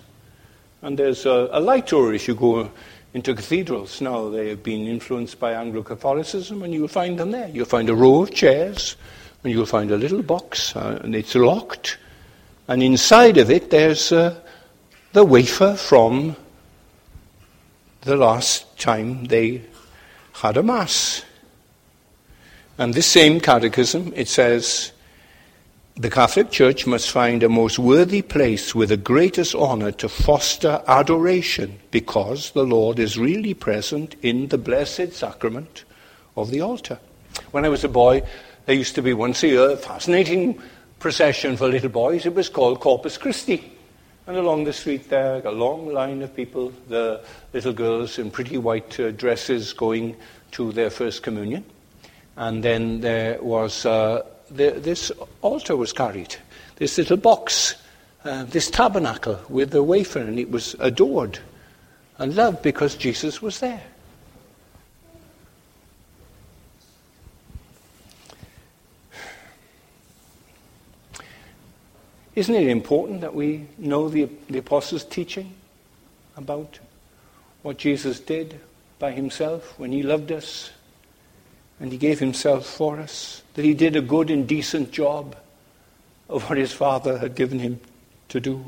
And 0.81 0.96
there's 0.96 1.27
a, 1.27 1.48
a 1.50 1.59
light 1.59 1.88
door 1.88 2.14
if 2.14 2.29
you 2.29 2.37
go 2.37 2.70
into 3.14 3.35
cathedrals. 3.35 4.00
Now 4.00 4.29
they 4.29 4.48
have 4.48 4.62
been 4.62 4.87
influenced 4.87 5.38
by 5.38 5.53
Anglo 5.53 5.83
Catholicism, 5.83 6.62
and 6.62 6.74
you'll 6.74 6.88
find 6.88 7.18
them 7.18 7.31
there. 7.31 7.48
You'll 7.48 7.64
find 7.64 7.88
a 7.88 7.94
row 7.94 8.22
of 8.22 8.35
chairs, 8.35 8.96
and 9.42 9.53
you'll 9.53 9.66
find 9.66 9.90
a 9.90 9.96
little 9.96 10.22
box, 10.22 10.74
uh, 10.77 11.00
and 11.03 11.14
it's 11.14 11.35
locked. 11.35 11.98
And 12.66 12.83
inside 12.83 13.38
of 13.38 13.50
it, 13.50 13.70
there's 13.70 14.11
uh, 14.11 14.38
the 15.12 15.24
wafer 15.24 15.77
from 15.77 16.37
the 18.00 18.16
last 18.16 18.79
time 18.79 19.24
they 19.27 19.62
had 20.35 20.57
a 20.57 20.62
Mass. 20.62 21.24
And 22.77 22.92
this 22.92 23.07
same 23.07 23.38
catechism, 23.38 24.12
it 24.16 24.27
says, 24.27 24.90
the 25.96 26.11
Catholic 26.11 26.50
Church 26.50 26.88
must 26.88 27.11
find 27.11 27.42
a 27.44 27.48
most 27.48 27.78
worthy 27.78 28.20
place 28.20 28.74
with 28.74 28.88
the 28.88 28.96
greatest 28.96 29.54
honor 29.54 29.92
to 29.92 30.09
foster 30.09 30.83
adoration 30.88 31.78
because 31.92 32.50
the 32.50 32.64
Lord 32.64 32.98
is 32.98 33.16
really 33.16 33.54
present 33.54 34.16
in 34.20 34.48
the 34.48 34.59
blessed 34.59 35.12
sacrament 35.12 35.85
of 36.37 36.50
the 36.50 36.61
altar. 36.61 36.98
When 37.52 37.64
I 37.64 37.68
was 37.68 37.85
a 37.85 37.88
boy, 37.88 38.24
there 38.66 38.74
used 38.74 38.96
to 38.96 39.02
be 39.02 39.12
once 39.12 39.44
a 39.44 39.48
year 39.48 39.70
a 39.70 39.76
fascinating 39.76 40.61
procession 40.98 41.57
for 41.57 41.68
little 41.68 41.90
boys. 41.90 42.26
It 42.26 42.35
was 42.35 42.48
called 42.48 42.80
Corpus 42.80 43.16
Christi. 43.16 43.70
And 44.26 44.37
along 44.37 44.64
the 44.64 44.72
street 44.72 45.11
there, 45.11 45.42
a 45.44 45.52
long 45.52 45.92
line 45.92 46.22
of 46.22 46.35
people, 46.35 46.72
the 46.88 47.20
little 47.52 47.72
girls 47.72 48.18
in 48.18 48.33
pretty 48.33 48.59
white 48.59 48.98
uh, 48.98 49.12
dresses 49.12 49.72
going 49.72 50.16
to 50.52 50.72
their 50.72 50.90
first 50.90 51.22
communion. 51.22 51.64
And 52.37 52.64
then 52.64 53.00
there 53.00 53.40
was 53.40 53.87
uh, 53.87 54.22
the, 54.50 54.70
this 54.72 55.11
altar 55.42 55.76
was 55.76 55.92
carried, 55.92 56.37
this 56.76 56.98
little 56.98 57.16
box, 57.16 57.74
uh, 58.24 58.44
this 58.44 58.70
tabernacle 58.70 59.40
with 59.48 59.70
the 59.70 59.83
wafer, 59.83 60.20
and 60.20 60.38
it 60.38 60.50
was 60.50 60.74
adored 60.78 61.38
and 62.18 62.35
loved 62.35 62.62
because 62.62 62.94
Jesus 62.94 63.42
was 63.42 63.61
there. 63.61 63.83
Isn't 72.35 72.54
it 72.57 72.66
important 72.66 73.20
that 73.20 73.35
we 73.35 73.66
know 73.78 74.09
the, 74.09 74.28
the 74.50 74.59
apostles' 74.59 75.04
teaching 75.04 75.54
about 76.37 76.80
what 77.62 77.78
Jesus 77.78 78.18
did 78.18 78.61
by 78.98 79.12
himself 79.12 79.78
when 79.78 79.92
he 79.92 80.02
loved 80.02 80.33
us 80.33 80.70
and 81.80 81.92
he 81.92 81.98
gave 81.98 82.18
himself 82.18 82.66
for 82.66 83.00
us, 83.00 83.42
that 83.54 83.64
he 83.64 83.74
did 83.74 83.96
a 83.96 84.00
good 84.00 84.30
and 84.30 84.46
decent 84.46 84.90
job 84.90 85.37
of 86.28 86.48
what 86.48 86.58
his 86.58 86.72
father 86.72 87.18
had 87.18 87.34
given 87.34 87.58
him 87.58 87.80
to 88.28 88.40
do. 88.40 88.64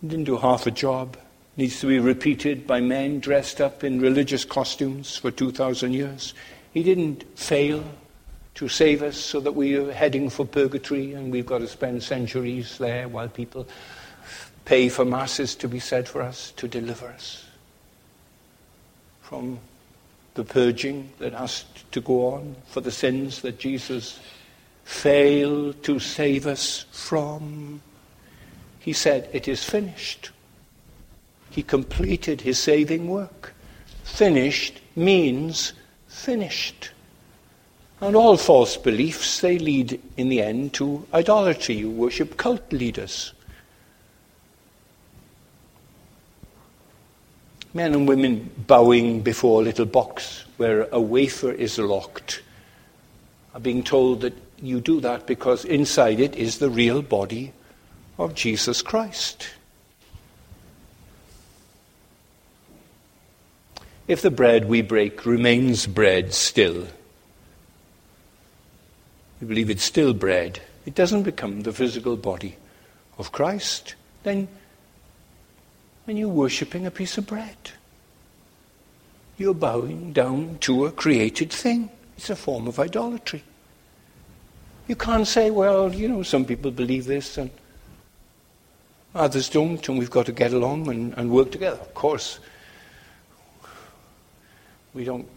He 0.00 0.08
didn't 0.08 0.24
do 0.24 0.36
half 0.36 0.66
a 0.66 0.70
job. 0.70 1.16
It 1.56 1.60
needs 1.62 1.80
to 1.80 1.86
be 1.86 1.98
repeated 1.98 2.66
by 2.66 2.80
men 2.80 3.20
dressed 3.20 3.60
up 3.60 3.82
in 3.82 4.00
religious 4.00 4.44
costumes 4.44 5.16
for 5.16 5.30
2,000 5.30 5.92
years. 5.92 6.34
He 6.72 6.82
didn't 6.82 7.24
fail 7.38 7.84
to 8.56 8.68
save 8.68 9.02
us 9.02 9.16
so 9.16 9.40
that 9.40 9.52
we 9.52 9.76
are 9.76 9.92
heading 9.92 10.30
for 10.30 10.46
purgatory 10.46 11.12
and 11.12 11.30
we've 11.30 11.46
got 11.46 11.58
to 11.58 11.68
spend 11.68 12.02
centuries 12.02 12.78
there 12.78 13.06
while 13.06 13.28
people 13.28 13.66
pay 14.64 14.88
for 14.88 15.04
masses 15.04 15.54
to 15.56 15.68
be 15.68 15.78
said 15.78 16.08
for 16.08 16.22
us 16.22 16.52
to 16.52 16.66
deliver 16.66 17.06
us 17.06 17.44
from 19.20 19.58
the 20.36 20.44
purging 20.44 21.10
that 21.18 21.32
has 21.32 21.64
to 21.90 22.00
go 22.00 22.34
on 22.34 22.54
for 22.66 22.80
the 22.80 22.90
sins 22.90 23.40
that 23.42 23.58
Jesus 23.58 24.20
failed 24.84 25.82
to 25.82 25.98
save 25.98 26.46
us 26.46 26.84
from. 26.92 27.80
He 28.78 28.92
said, 28.92 29.28
It 29.32 29.48
is 29.48 29.64
finished. 29.64 30.30
He 31.50 31.62
completed 31.62 32.42
his 32.42 32.58
saving 32.58 33.08
work. 33.08 33.54
Finished 34.04 34.80
means 34.94 35.72
finished. 36.06 36.90
And 38.00 38.14
all 38.14 38.36
false 38.36 38.76
beliefs, 38.76 39.40
they 39.40 39.58
lead 39.58 40.00
in 40.18 40.28
the 40.28 40.42
end 40.42 40.74
to 40.74 41.06
idolatry. 41.14 41.76
You 41.76 41.90
worship 41.90 42.36
cult 42.36 42.70
leaders. 42.72 43.32
Men 47.76 47.92
and 47.92 48.08
women 48.08 48.50
bowing 48.66 49.20
before 49.20 49.60
a 49.60 49.64
little 49.64 49.84
box 49.84 50.44
where 50.56 50.88
a 50.90 51.00
wafer 51.00 51.52
is 51.52 51.78
locked. 51.78 52.42
Are 53.54 53.60
being 53.60 53.84
told 53.84 54.22
that 54.22 54.34
you 54.60 54.80
do 54.80 55.00
that 55.02 55.26
because 55.26 55.64
inside 55.66 56.18
it 56.18 56.34
is 56.34 56.58
the 56.58 56.70
real 56.70 57.02
body 57.02 57.52
of 58.18 58.34
Jesus 58.34 58.80
Christ. 58.80 59.50
If 64.08 64.22
the 64.22 64.30
bread 64.30 64.68
we 64.68 64.80
break 64.80 65.26
remains 65.26 65.86
bread 65.86 66.32
still, 66.32 66.86
we 69.40 69.46
believe 69.46 69.68
it's 69.68 69.84
still 69.84 70.14
bread, 70.14 70.62
it 70.86 70.94
doesn't 70.94 71.24
become 71.24 71.62
the 71.62 71.72
physical 71.72 72.16
body 72.16 72.56
of 73.18 73.32
Christ, 73.32 73.96
then 74.22 74.48
when 76.06 76.16
you're 76.16 76.28
worshipping 76.28 76.86
a 76.86 76.90
piece 76.90 77.18
of 77.18 77.26
bread. 77.26 77.56
You're 79.36 79.54
bowing 79.54 80.12
down 80.12 80.58
to 80.60 80.86
a 80.86 80.92
created 80.92 81.52
thing. 81.52 81.90
It's 82.16 82.30
a 82.30 82.36
form 82.36 82.66
of 82.68 82.78
idolatry. 82.78 83.42
You 84.88 84.96
can't 84.96 85.26
say, 85.26 85.50
well, 85.50 85.92
you 85.92 86.08
know, 86.08 86.22
some 86.22 86.44
people 86.44 86.70
believe 86.70 87.04
this 87.04 87.36
and 87.36 87.50
others 89.14 89.48
don't, 89.48 89.86
and 89.88 89.98
we've 89.98 90.10
got 90.10 90.26
to 90.26 90.32
get 90.32 90.52
along 90.52 90.88
and, 90.88 91.12
and 91.18 91.30
work 91.30 91.50
together. 91.50 91.78
Of 91.80 91.92
course, 91.92 92.38
we 94.94 95.04
don't. 95.04 95.28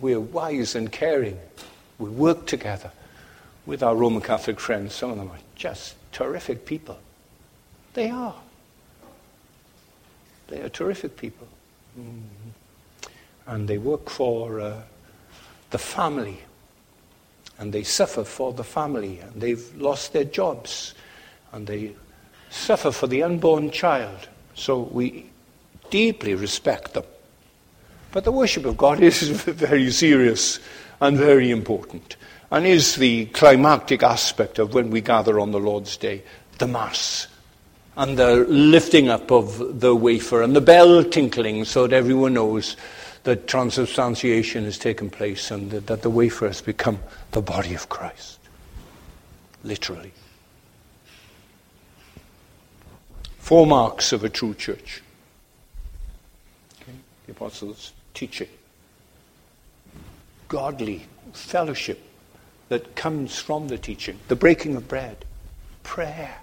We're 0.00 0.20
wise 0.20 0.74
and 0.74 0.90
caring. 0.90 1.38
We 1.98 2.08
work 2.08 2.46
together 2.46 2.92
with 3.66 3.82
our 3.82 3.94
Roman 3.94 4.22
Catholic 4.22 4.58
friends. 4.58 4.94
Some 4.94 5.10
of 5.10 5.18
them 5.18 5.30
are 5.30 5.38
just 5.54 5.96
terrific 6.12 6.64
people. 6.64 6.98
They 7.94 8.10
are. 8.10 8.34
They 10.48 10.60
are 10.60 10.68
terrific 10.68 11.16
people. 11.16 11.46
And 13.46 13.68
they 13.68 13.78
work 13.78 14.10
for 14.10 14.60
uh, 14.60 14.82
the 15.70 15.78
family. 15.78 16.40
And 17.58 17.72
they 17.72 17.82
suffer 17.82 18.24
for 18.24 18.52
the 18.52 18.64
family. 18.64 19.20
And 19.20 19.40
they've 19.40 19.76
lost 19.76 20.12
their 20.12 20.24
jobs. 20.24 20.94
And 21.52 21.66
they 21.66 21.94
suffer 22.50 22.90
for 22.90 23.06
the 23.06 23.22
unborn 23.22 23.70
child. 23.70 24.28
So 24.54 24.80
we 24.80 25.26
deeply 25.90 26.34
respect 26.34 26.94
them. 26.94 27.04
But 28.12 28.24
the 28.24 28.32
worship 28.32 28.64
of 28.64 28.76
God 28.76 29.00
is 29.02 29.22
very 29.22 29.90
serious 29.90 30.58
and 31.00 31.16
very 31.16 31.50
important 31.50 32.16
and 32.50 32.66
is 32.66 32.96
the 32.96 33.26
climactic 33.26 34.02
aspect 34.02 34.58
of 34.58 34.74
when 34.74 34.90
we 34.90 35.00
gather 35.00 35.38
on 35.38 35.52
the 35.52 35.60
Lord's 35.60 35.96
Day, 35.96 36.22
the 36.58 36.66
Mass, 36.66 37.28
and 37.96 38.18
the 38.18 38.44
lifting 38.48 39.08
up 39.08 39.30
of 39.30 39.80
the 39.80 39.94
wafer 39.94 40.42
and 40.42 40.54
the 40.56 40.60
bell 40.60 41.04
tinkling 41.04 41.64
so 41.64 41.86
that 41.86 41.94
everyone 41.94 42.34
knows 42.34 42.76
that 43.24 43.46
transubstantiation 43.46 44.64
has 44.64 44.78
taken 44.78 45.10
place 45.10 45.50
and 45.50 45.70
that, 45.70 46.02
the 46.02 46.10
wafer 46.10 46.46
has 46.46 46.60
become 46.60 46.98
the 47.32 47.42
body 47.42 47.74
of 47.74 47.88
Christ. 47.88 48.38
Literally. 49.62 50.12
Four 53.38 53.66
marks 53.66 54.12
of 54.12 54.24
a 54.24 54.28
true 54.28 54.54
church. 54.54 55.02
Okay? 56.80 56.92
The 57.26 57.32
apostles' 57.32 57.92
teaching. 58.14 58.48
Godly 60.50 61.06
fellowship 61.32 62.00
that 62.70 62.96
comes 62.96 63.38
from 63.38 63.68
the 63.68 63.78
teaching, 63.78 64.18
the 64.26 64.34
breaking 64.34 64.74
of 64.74 64.88
bread, 64.88 65.24
prayer, 65.84 66.38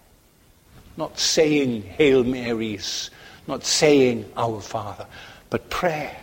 not 0.95 1.19
saying 1.19 1.81
Hail 1.83 2.23
Marys, 2.23 3.09
not 3.47 3.65
saying 3.65 4.25
Our 4.37 4.61
Father, 4.61 5.05
but 5.49 5.69
prayer 5.69 6.15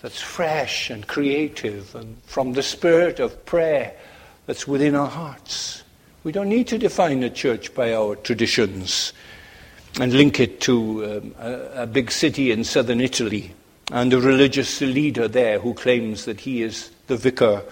that's 0.00 0.20
fresh 0.20 0.88
and 0.88 1.06
creative 1.06 1.94
and 1.94 2.16
from 2.24 2.54
the 2.54 2.62
spirit 2.62 3.20
of 3.20 3.44
prayer 3.44 3.94
that's 4.46 4.66
within 4.66 4.94
our 4.94 5.08
hearts. 5.08 5.82
We 6.24 6.32
don't 6.32 6.48
need 6.48 6.68
to 6.68 6.78
define 6.78 7.22
a 7.22 7.28
church 7.30 7.74
by 7.74 7.92
our 7.92 8.16
traditions 8.16 9.12
and 10.00 10.10
link 10.14 10.40
it 10.40 10.62
to 10.62 11.04
um, 11.04 11.34
a, 11.38 11.82
a 11.82 11.86
big 11.86 12.10
city 12.10 12.50
in 12.50 12.64
southern 12.64 13.02
Italy 13.02 13.52
and 13.90 14.12
a 14.12 14.20
religious 14.20 14.80
leader 14.80 15.28
there 15.28 15.58
who 15.58 15.74
claims 15.74 16.24
that 16.24 16.40
he 16.40 16.62
is 16.62 16.90
the 17.08 17.16
vicar 17.16 17.62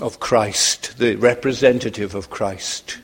of 0.00 0.20
Christ, 0.20 0.98
the 0.98 1.16
representative 1.16 2.14
of 2.14 2.30
Christ. 2.30 2.98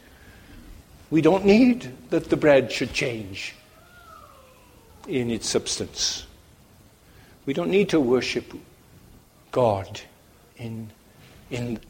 We 1.10 1.22
don't 1.22 1.46
need 1.46 1.92
that 2.10 2.28
the 2.28 2.36
bread 2.36 2.70
should 2.70 2.92
change 2.92 3.54
in 5.06 5.30
its 5.30 5.48
substance. 5.48 6.26
We 7.46 7.54
don't 7.54 7.70
need 7.70 7.88
to 7.90 8.00
worship 8.00 8.52
God 9.52 10.00
in, 10.58 10.90
in 11.50 11.80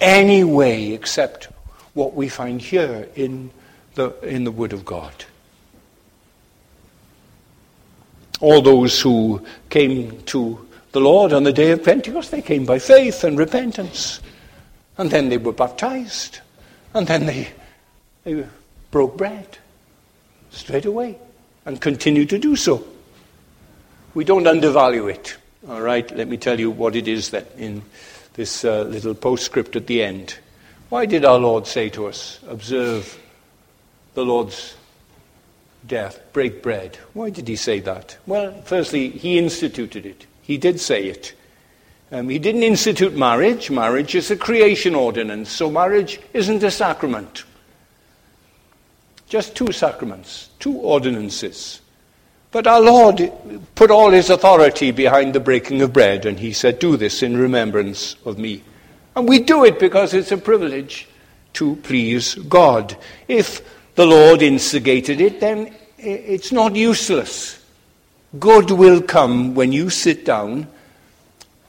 any 0.00 0.44
way 0.44 0.92
except 0.92 1.48
what 1.94 2.14
we 2.14 2.28
find 2.28 2.60
here 2.60 3.08
in 3.16 3.50
the, 3.94 4.10
in 4.20 4.44
the 4.44 4.52
Word 4.52 4.72
of 4.72 4.84
God. 4.84 5.24
All 8.44 8.60
those 8.60 9.00
who 9.00 9.42
came 9.70 10.20
to 10.24 10.68
the 10.92 11.00
Lord 11.00 11.32
on 11.32 11.44
the 11.44 11.52
day 11.52 11.70
of 11.70 11.82
Pentecost, 11.82 12.30
they 12.30 12.42
came 12.42 12.66
by 12.66 12.78
faith 12.78 13.24
and 13.24 13.38
repentance. 13.38 14.20
And 14.98 15.10
then 15.10 15.30
they 15.30 15.38
were 15.38 15.54
baptized. 15.54 16.40
And 16.92 17.06
then 17.06 17.24
they, 17.24 17.48
they 18.22 18.44
broke 18.90 19.16
bread 19.16 19.56
straight 20.50 20.84
away 20.84 21.16
and 21.64 21.80
continue 21.80 22.26
to 22.26 22.38
do 22.38 22.54
so. 22.54 22.86
We 24.12 24.24
don't 24.24 24.46
undervalue 24.46 25.08
it. 25.08 25.38
All 25.66 25.80
right, 25.80 26.14
let 26.14 26.28
me 26.28 26.36
tell 26.36 26.60
you 26.60 26.70
what 26.70 26.96
it 26.96 27.08
is 27.08 27.30
that 27.30 27.46
in 27.56 27.80
this 28.34 28.62
uh, 28.62 28.82
little 28.82 29.14
postscript 29.14 29.74
at 29.74 29.86
the 29.86 30.02
end. 30.02 30.36
Why 30.90 31.06
did 31.06 31.24
our 31.24 31.38
Lord 31.38 31.66
say 31.66 31.88
to 31.88 32.08
us, 32.08 32.40
observe 32.46 33.18
the 34.12 34.22
Lord's 34.26 34.76
death, 35.86 36.20
break 36.32 36.62
bread? 36.62 36.96
Why 37.12 37.30
did 37.30 37.48
he 37.48 37.56
say 37.56 37.80
that? 37.80 38.16
Well, 38.26 38.62
firstly, 38.62 39.10
he 39.10 39.38
instituted 39.38 40.06
it. 40.06 40.26
He 40.42 40.58
did 40.58 40.80
say 40.80 41.06
it. 41.06 41.34
Um, 42.12 42.28
he 42.28 42.38
didn't 42.38 42.62
institute 42.62 43.16
marriage. 43.16 43.70
Marriage 43.70 44.14
is 44.14 44.30
a 44.30 44.36
creation 44.36 44.94
ordinance, 44.94 45.50
so 45.50 45.70
marriage 45.70 46.20
isn't 46.32 46.62
a 46.62 46.70
sacrament. 46.70 47.44
Just 49.28 49.56
two 49.56 49.72
sacraments, 49.72 50.50
two 50.58 50.74
ordinances. 50.76 51.80
But 52.52 52.68
our 52.68 52.80
Lord 52.80 53.32
put 53.74 53.90
all 53.90 54.10
his 54.10 54.30
authority 54.30 54.92
behind 54.92 55.34
the 55.34 55.40
breaking 55.40 55.82
of 55.82 55.92
bread, 55.92 56.24
and 56.24 56.38
he 56.38 56.52
said, 56.52 56.78
Do 56.78 56.96
this 56.96 57.22
in 57.22 57.36
remembrance 57.36 58.14
of 58.24 58.38
me. 58.38 58.62
And 59.16 59.28
we 59.28 59.40
do 59.40 59.64
it 59.64 59.80
because 59.80 60.14
it's 60.14 60.30
a 60.30 60.36
privilege 60.36 61.08
to 61.54 61.76
please 61.76 62.34
God. 62.34 62.96
If 63.26 63.60
the 63.94 64.06
Lord 64.06 64.42
instigated 64.42 65.20
it, 65.20 65.40
then 65.40 65.74
it's 65.98 66.52
not 66.52 66.76
useless. 66.76 67.64
Good 68.38 68.70
will 68.70 69.00
come 69.00 69.54
when 69.54 69.72
you 69.72 69.90
sit 69.90 70.24
down, 70.24 70.66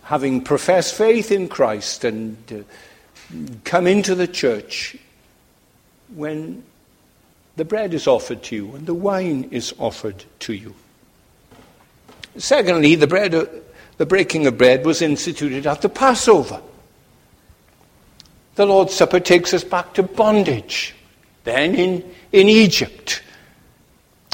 having 0.03 0.41
professed 0.41 0.95
faith 0.95 1.31
in 1.31 1.47
Christ, 1.47 2.03
and 2.03 2.37
uh, 2.51 3.37
come 3.63 3.87
into 3.87 4.15
the 4.15 4.27
church 4.27 4.97
when 6.15 6.63
the 7.55 7.65
bread 7.65 7.93
is 7.93 8.07
offered 8.07 8.43
to 8.43 8.55
you 8.55 8.75
and 8.75 8.85
the 8.85 8.93
wine 8.93 9.47
is 9.51 9.73
offered 9.79 10.23
to 10.39 10.53
you. 10.53 10.75
Secondly, 12.37 12.95
the, 12.95 13.07
bread, 13.07 13.33
uh, 13.33 13.45
the 13.97 14.05
breaking 14.05 14.45
of 14.45 14.57
bread 14.57 14.85
was 14.85 15.01
instituted 15.01 15.65
at 15.65 15.81
the 15.81 15.89
Passover. 15.89 16.61
The 18.55 18.65
Lord's 18.65 18.93
Supper 18.93 19.19
takes 19.19 19.53
us 19.53 19.63
back 19.63 19.93
to 19.93 20.03
bondage, 20.03 20.95
then 21.45 21.75
in, 21.75 22.13
in 22.31 22.49
Egypt. 22.49 23.23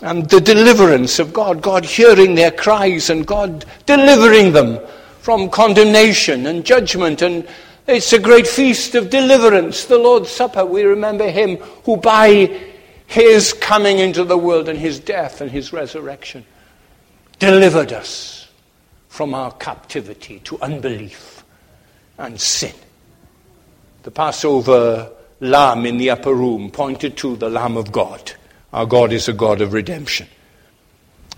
And 0.01 0.27
the 0.29 0.41
deliverance 0.41 1.19
of 1.19 1.31
God, 1.31 1.61
God 1.61 1.85
hearing 1.85 2.33
their 2.33 2.51
cries 2.51 3.11
and 3.11 3.25
God 3.25 3.65
delivering 3.85 4.51
them 4.51 4.79
from 5.19 5.49
condemnation 5.49 6.47
and 6.47 6.65
judgment. 6.65 7.21
And 7.21 7.47
it's 7.85 8.11
a 8.11 8.19
great 8.19 8.47
feast 8.47 8.95
of 8.95 9.11
deliverance, 9.11 9.85
the 9.85 9.99
Lord's 9.99 10.31
Supper. 10.31 10.65
We 10.65 10.81
remember 10.83 11.29
Him 11.29 11.57
who 11.85 11.97
by 11.97 12.49
his 13.11 13.51
coming 13.51 13.99
into 13.99 14.23
the 14.23 14.37
world 14.37 14.69
and 14.69 14.79
his 14.79 14.97
death 14.97 15.41
and 15.41 15.51
his 15.51 15.73
resurrection 15.73 16.45
delivered 17.39 17.91
us 17.91 18.47
from 19.09 19.33
our 19.33 19.51
captivity 19.51 20.39
to 20.45 20.57
unbelief 20.61 21.43
and 22.17 22.39
sin. 22.39 22.73
The 24.03 24.11
Passover 24.11 25.11
lamb 25.41 25.85
in 25.85 25.97
the 25.97 26.11
upper 26.11 26.33
room 26.33 26.71
pointed 26.71 27.17
to 27.17 27.35
the 27.35 27.49
Lamb 27.49 27.75
of 27.75 27.91
God. 27.91 28.31
Our 28.71 28.85
God 28.85 29.11
is 29.11 29.27
a 29.27 29.33
God 29.33 29.59
of 29.59 29.73
redemption. 29.73 30.27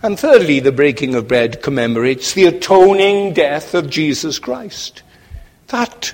And 0.04 0.20
thirdly, 0.20 0.60
the 0.60 0.74
breaking 0.74 1.16
of 1.16 1.30
bread 1.30 1.62
commemorates 1.64 2.34
the 2.34 2.46
atoning 2.46 3.34
death 3.34 3.74
of 3.74 3.90
Jesus 3.90 4.38
Christ. 4.38 5.02
That 5.68 6.14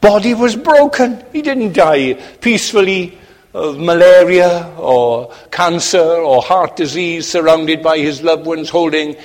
body 0.00 0.34
was 0.34 0.56
broken. 0.56 1.24
He 1.32 1.40
didn't 1.40 1.74
die 1.74 2.14
peacefully 2.40 3.16
of 3.54 3.78
malaria 3.78 4.74
or 4.76 5.32
cancer 5.52 5.98
or 5.98 6.42
heart 6.42 6.76
disease, 6.76 7.28
surrounded 7.28 7.82
by 7.82 7.98
his 7.98 8.22
loved 8.22 8.44
ones 8.44 8.68
holding 8.68 9.16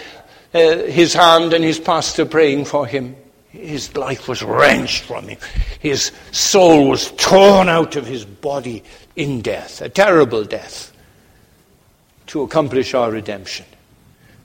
uh, 0.53 0.77
his 0.83 1.13
hand 1.15 1.51
and 1.53 1.63
his 1.63 1.79
pastor 1.79 2.25
praying 2.25 2.65
for 2.65 2.85
him. 2.85 3.15
His 3.53 3.95
life 3.95 4.27
was 4.27 4.43
wrenched 4.43 5.03
from 5.03 5.27
him. 5.27 5.37
His 5.79 6.11
soul 6.31 6.89
was 6.89 7.11
torn 7.11 7.69
out 7.69 7.95
of 7.95 8.05
his 8.05 8.25
body 8.25 8.83
in 9.15 9.41
death, 9.41 9.81
a 9.81 9.89
terrible 9.89 10.43
death, 10.43 10.91
to 12.27 12.41
accomplish 12.41 12.93
our 12.93 13.11
redemption. 13.11 13.65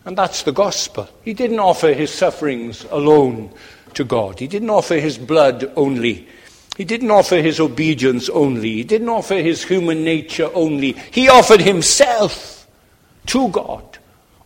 And 0.04 0.16
that's 0.16 0.42
the 0.44 0.52
gospel. 0.52 1.08
He 1.24 1.34
didn't 1.34 1.58
offer 1.58 1.92
his 1.92 2.12
sufferings 2.12 2.84
alone 2.90 3.50
to 3.94 4.04
God, 4.04 4.38
he 4.38 4.46
didn't 4.46 4.70
offer 4.70 4.96
his 4.96 5.18
blood 5.18 5.72
only 5.74 6.28
he 6.78 6.84
didn't 6.84 7.10
offer 7.10 7.42
his 7.42 7.58
obedience 7.58 8.28
only. 8.28 8.74
He 8.74 8.84
didn't 8.84 9.08
offer 9.08 9.34
his 9.34 9.64
human 9.64 10.04
nature 10.04 10.48
only. 10.54 10.92
He 11.10 11.28
offered 11.28 11.60
himself 11.60 12.68
to 13.26 13.48
God 13.48 13.98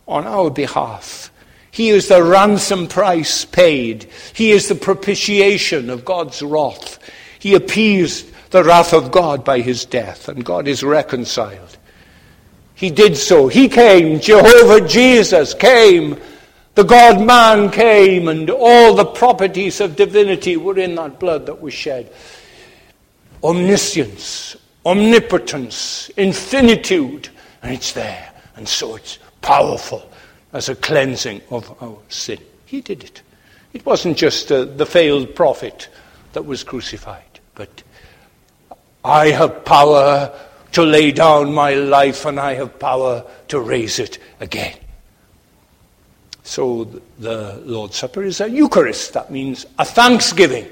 on 0.07 0.25
our 0.25 0.49
behalf. 0.49 1.31
He 1.73 1.89
is 1.89 2.07
the 2.07 2.23
ransom 2.23 2.87
price 2.87 3.45
paid. 3.45 4.07
He 4.33 4.51
is 4.51 4.69
the 4.69 4.75
propitiation 4.75 5.89
of 5.89 6.05
God's 6.05 6.43
wrath. 6.43 6.99
He 7.39 7.55
appeased 7.55 8.31
the 8.51 8.63
wrath 8.63 8.93
of 8.93 9.11
God 9.11 9.43
by 9.43 9.61
his 9.61 9.83
death, 9.83 10.29
and 10.29 10.45
God 10.45 10.67
is 10.67 10.83
reconciled. 10.83 11.77
He 12.75 12.91
did 12.91 13.17
so. 13.17 13.47
He 13.47 13.67
came. 13.67 14.19
Jehovah 14.19 14.87
Jesus 14.87 15.55
came 15.55 16.21
the 16.75 16.83
God 16.83 17.25
man 17.25 17.71
came, 17.71 18.27
and 18.27 18.51
all 18.51 18.93
the 18.93 19.05
properties 19.05 19.81
of 19.81 19.95
divinity 19.95 20.57
were 20.57 20.77
in 20.77 20.93
that 20.95 21.19
blood 21.19 21.47
that 21.47 21.59
was 21.59 21.73
shed. 21.73 22.11
Omniscience, 23.43 24.55
omnipotence, 24.85 26.09
infinitude, 26.17 27.29
and 27.63 27.73
it's 27.73 27.93
there. 27.93 28.31
And 28.55 28.67
so 28.67 28.95
it's 28.95 29.17
powerful 29.41 30.07
as 30.53 30.69
a 30.69 30.75
cleansing 30.75 31.41
of 31.49 31.75
our 31.83 31.97
sin. 32.09 32.39
He 32.65 32.81
did 32.81 33.03
it. 33.03 33.21
It 33.73 33.85
wasn't 33.85 34.17
just 34.17 34.51
uh, 34.51 34.65
the 34.65 34.85
failed 34.85 35.35
prophet 35.35 35.89
that 36.33 36.45
was 36.45 36.63
crucified, 36.63 37.39
but 37.55 37.83
I 39.03 39.31
have 39.31 39.65
power 39.65 40.31
to 40.73 40.83
lay 40.83 41.11
down 41.11 41.53
my 41.53 41.73
life 41.73 42.25
and 42.25 42.39
I 42.39 42.53
have 42.53 42.79
power 42.79 43.23
to 43.49 43.59
raise 43.59 43.99
it 43.99 44.19
again. 44.39 44.77
So 46.43 46.85
the 47.19 47.61
Lord's 47.65 47.95
Supper 47.95 48.23
is 48.23 48.41
a 48.41 48.49
Eucharist. 48.49 49.13
That 49.13 49.31
means 49.31 49.65
a 49.79 49.85
thanksgiving. 49.85 50.67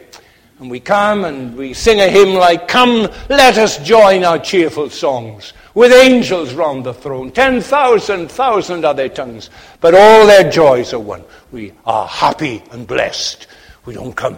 And 0.61 0.69
we 0.69 0.79
come 0.79 1.25
and 1.25 1.57
we 1.57 1.73
sing 1.73 2.01
a 2.01 2.07
hymn 2.07 2.35
like, 2.35 2.67
Come, 2.67 3.09
let 3.29 3.57
us 3.57 3.79
join 3.79 4.23
our 4.23 4.37
cheerful 4.37 4.91
songs 4.91 5.53
with 5.73 5.91
angels 5.91 6.53
round 6.53 6.83
the 6.83 6.93
throne. 6.93 7.31
Ten 7.31 7.61
thousand, 7.61 8.29
thousand 8.29 8.85
are 8.85 8.93
their 8.93 9.09
tongues, 9.09 9.49
but 9.79 9.95
all 9.95 10.27
their 10.27 10.51
joys 10.51 10.93
are 10.93 10.99
one. 10.99 11.23
We 11.51 11.73
are 11.83 12.05
happy 12.05 12.61
and 12.69 12.85
blessed. 12.85 13.47
We 13.85 13.95
don't 13.95 14.15
come 14.15 14.37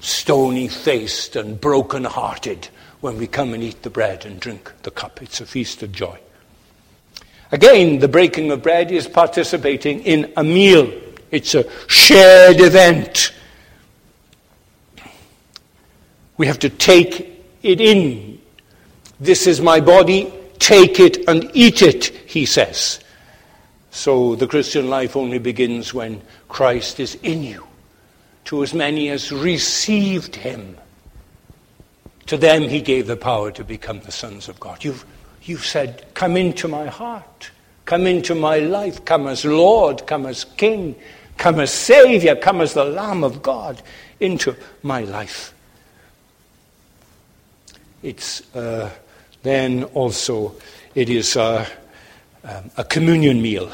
stony 0.00 0.68
faced 0.68 1.36
and 1.36 1.58
broken 1.58 2.04
hearted 2.04 2.68
when 3.00 3.16
we 3.16 3.26
come 3.26 3.54
and 3.54 3.62
eat 3.62 3.82
the 3.82 3.90
bread 3.90 4.26
and 4.26 4.38
drink 4.38 4.70
the 4.82 4.90
cup. 4.90 5.22
It's 5.22 5.40
a 5.40 5.46
feast 5.46 5.82
of 5.82 5.90
joy. 5.90 6.18
Again, 7.50 7.98
the 7.98 8.08
breaking 8.08 8.50
of 8.50 8.62
bread 8.62 8.92
is 8.92 9.08
participating 9.08 10.00
in 10.00 10.34
a 10.36 10.44
meal. 10.44 10.92
It's 11.30 11.54
a 11.54 11.64
shared 11.88 12.60
event. 12.60 13.32
We 16.38 16.46
have 16.46 16.58
to 16.60 16.70
take 16.70 17.44
it 17.62 17.80
in. 17.80 18.40
This 19.20 19.46
is 19.46 19.60
my 19.60 19.80
body, 19.80 20.32
take 20.58 20.98
it 20.98 21.28
and 21.28 21.50
eat 21.52 21.82
it, 21.82 22.06
he 22.06 22.46
says. 22.46 23.00
So 23.90 24.36
the 24.36 24.46
Christian 24.46 24.88
life 24.88 25.16
only 25.16 25.38
begins 25.38 25.92
when 25.92 26.22
Christ 26.48 27.00
is 27.00 27.16
in 27.16 27.42
you. 27.42 27.66
To 28.46 28.62
as 28.62 28.72
many 28.72 29.10
as 29.10 29.30
received 29.30 30.36
him, 30.36 30.78
to 32.26 32.38
them 32.38 32.62
he 32.62 32.80
gave 32.80 33.06
the 33.06 33.16
power 33.16 33.50
to 33.52 33.62
become 33.64 34.00
the 34.00 34.12
sons 34.12 34.48
of 34.48 34.58
God. 34.58 34.82
You've 34.82 35.04
You've 35.48 35.64
said, 35.64 36.04
Come 36.12 36.36
into 36.36 36.68
my 36.68 36.86
heart, 36.86 37.50
come 37.86 38.06
into 38.06 38.34
my 38.34 38.58
life, 38.58 39.04
come 39.06 39.26
as 39.26 39.46
Lord, 39.46 40.06
come 40.06 40.26
as 40.26 40.44
King, 40.44 40.94
come 41.38 41.58
as 41.58 41.72
Savior, 41.72 42.36
come 42.36 42.60
as 42.60 42.74
the 42.74 42.84
Lamb 42.84 43.24
of 43.24 43.42
God 43.42 43.80
into 44.20 44.54
my 44.82 45.00
life. 45.00 45.54
It's 48.02 48.54
uh, 48.54 48.90
then 49.42 49.84
also 49.84 50.54
it 50.94 51.10
is 51.10 51.36
a, 51.36 51.66
um, 52.44 52.70
a 52.76 52.84
communion 52.84 53.40
meal. 53.40 53.70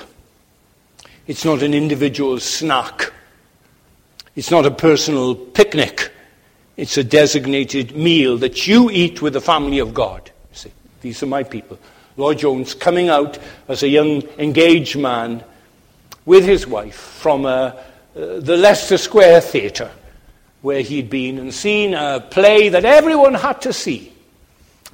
It's 1.26 1.44
not 1.44 1.62
an 1.62 1.74
individual 1.74 2.38
snack. 2.38 3.12
It's 4.36 4.50
not 4.50 4.66
a 4.66 4.70
personal 4.70 5.34
picnic. 5.34 6.12
It's 6.76 6.98
a 6.98 7.04
designated 7.04 7.96
meal 7.96 8.36
that 8.38 8.66
you 8.66 8.90
eat 8.90 9.22
with 9.22 9.32
the 9.32 9.40
family 9.40 9.78
of 9.78 9.94
God. 9.94 10.30
See, 10.52 10.72
these 11.00 11.22
are 11.22 11.26
my 11.26 11.42
people. 11.44 11.78
Lloyd 12.16 12.38
Jones 12.38 12.74
coming 12.74 13.08
out 13.08 13.38
as 13.68 13.82
a 13.82 13.88
young 13.88 14.22
engaged 14.38 14.98
man 14.98 15.42
with 16.26 16.44
his 16.44 16.66
wife 16.66 16.96
from 16.96 17.44
a, 17.44 17.48
uh, 17.48 18.40
the 18.40 18.56
Leicester 18.56 18.98
Square 18.98 19.40
Theatre, 19.42 19.90
where 20.62 20.80
he'd 20.80 21.10
been 21.10 21.38
and 21.38 21.52
seen 21.52 21.94
a 21.94 22.20
play 22.20 22.68
that 22.68 22.84
everyone 22.84 23.34
had 23.34 23.60
to 23.62 23.72
see. 23.72 24.13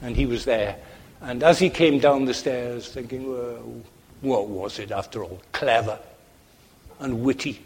And 0.02 0.16
he 0.16 0.26
was 0.26 0.44
there. 0.44 0.76
And 1.20 1.42
as 1.42 1.58
he 1.58 1.68
came 1.68 1.98
down 1.98 2.24
the 2.24 2.34
stairs, 2.34 2.88
thinking, 2.88 3.30
well, 3.30 3.82
what 4.22 4.48
was 4.48 4.78
it 4.78 4.90
after 4.90 5.22
all? 5.22 5.40
Clever 5.52 5.98
and 6.98 7.22
witty. 7.22 7.62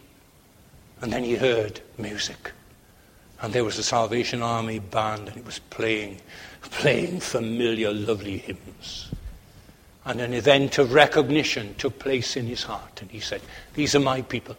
And 1.01 1.13
then 1.13 1.25
he 1.25 1.37
heard 1.37 1.81
music. 1.99 2.53
And 3.41 3.53
there 3.53 3.65
was 3.65 3.79
a 3.79 3.83
Salvation 3.83 4.43
Army 4.43 4.79
band, 4.79 5.29
and 5.29 5.37
it 5.37 5.45
was 5.45 5.59
playing, 5.59 6.21
playing 6.63 7.21
familiar, 7.21 7.93
lovely 7.93 8.39
hymns. 8.39 9.11
And 10.05 10.21
an 10.21 10.33
event 10.33 10.79
of 10.79 10.93
recognition 10.93 11.75
took 11.77 11.99
place 11.99 12.37
in 12.37 12.47
his 12.47 12.63
heart. 12.63 13.01
And 13.03 13.11
he 13.11 13.21
said, 13.21 13.41
These 13.75 13.95
are 13.95 14.01
my 14.01 14.23
people. 14.23 14.57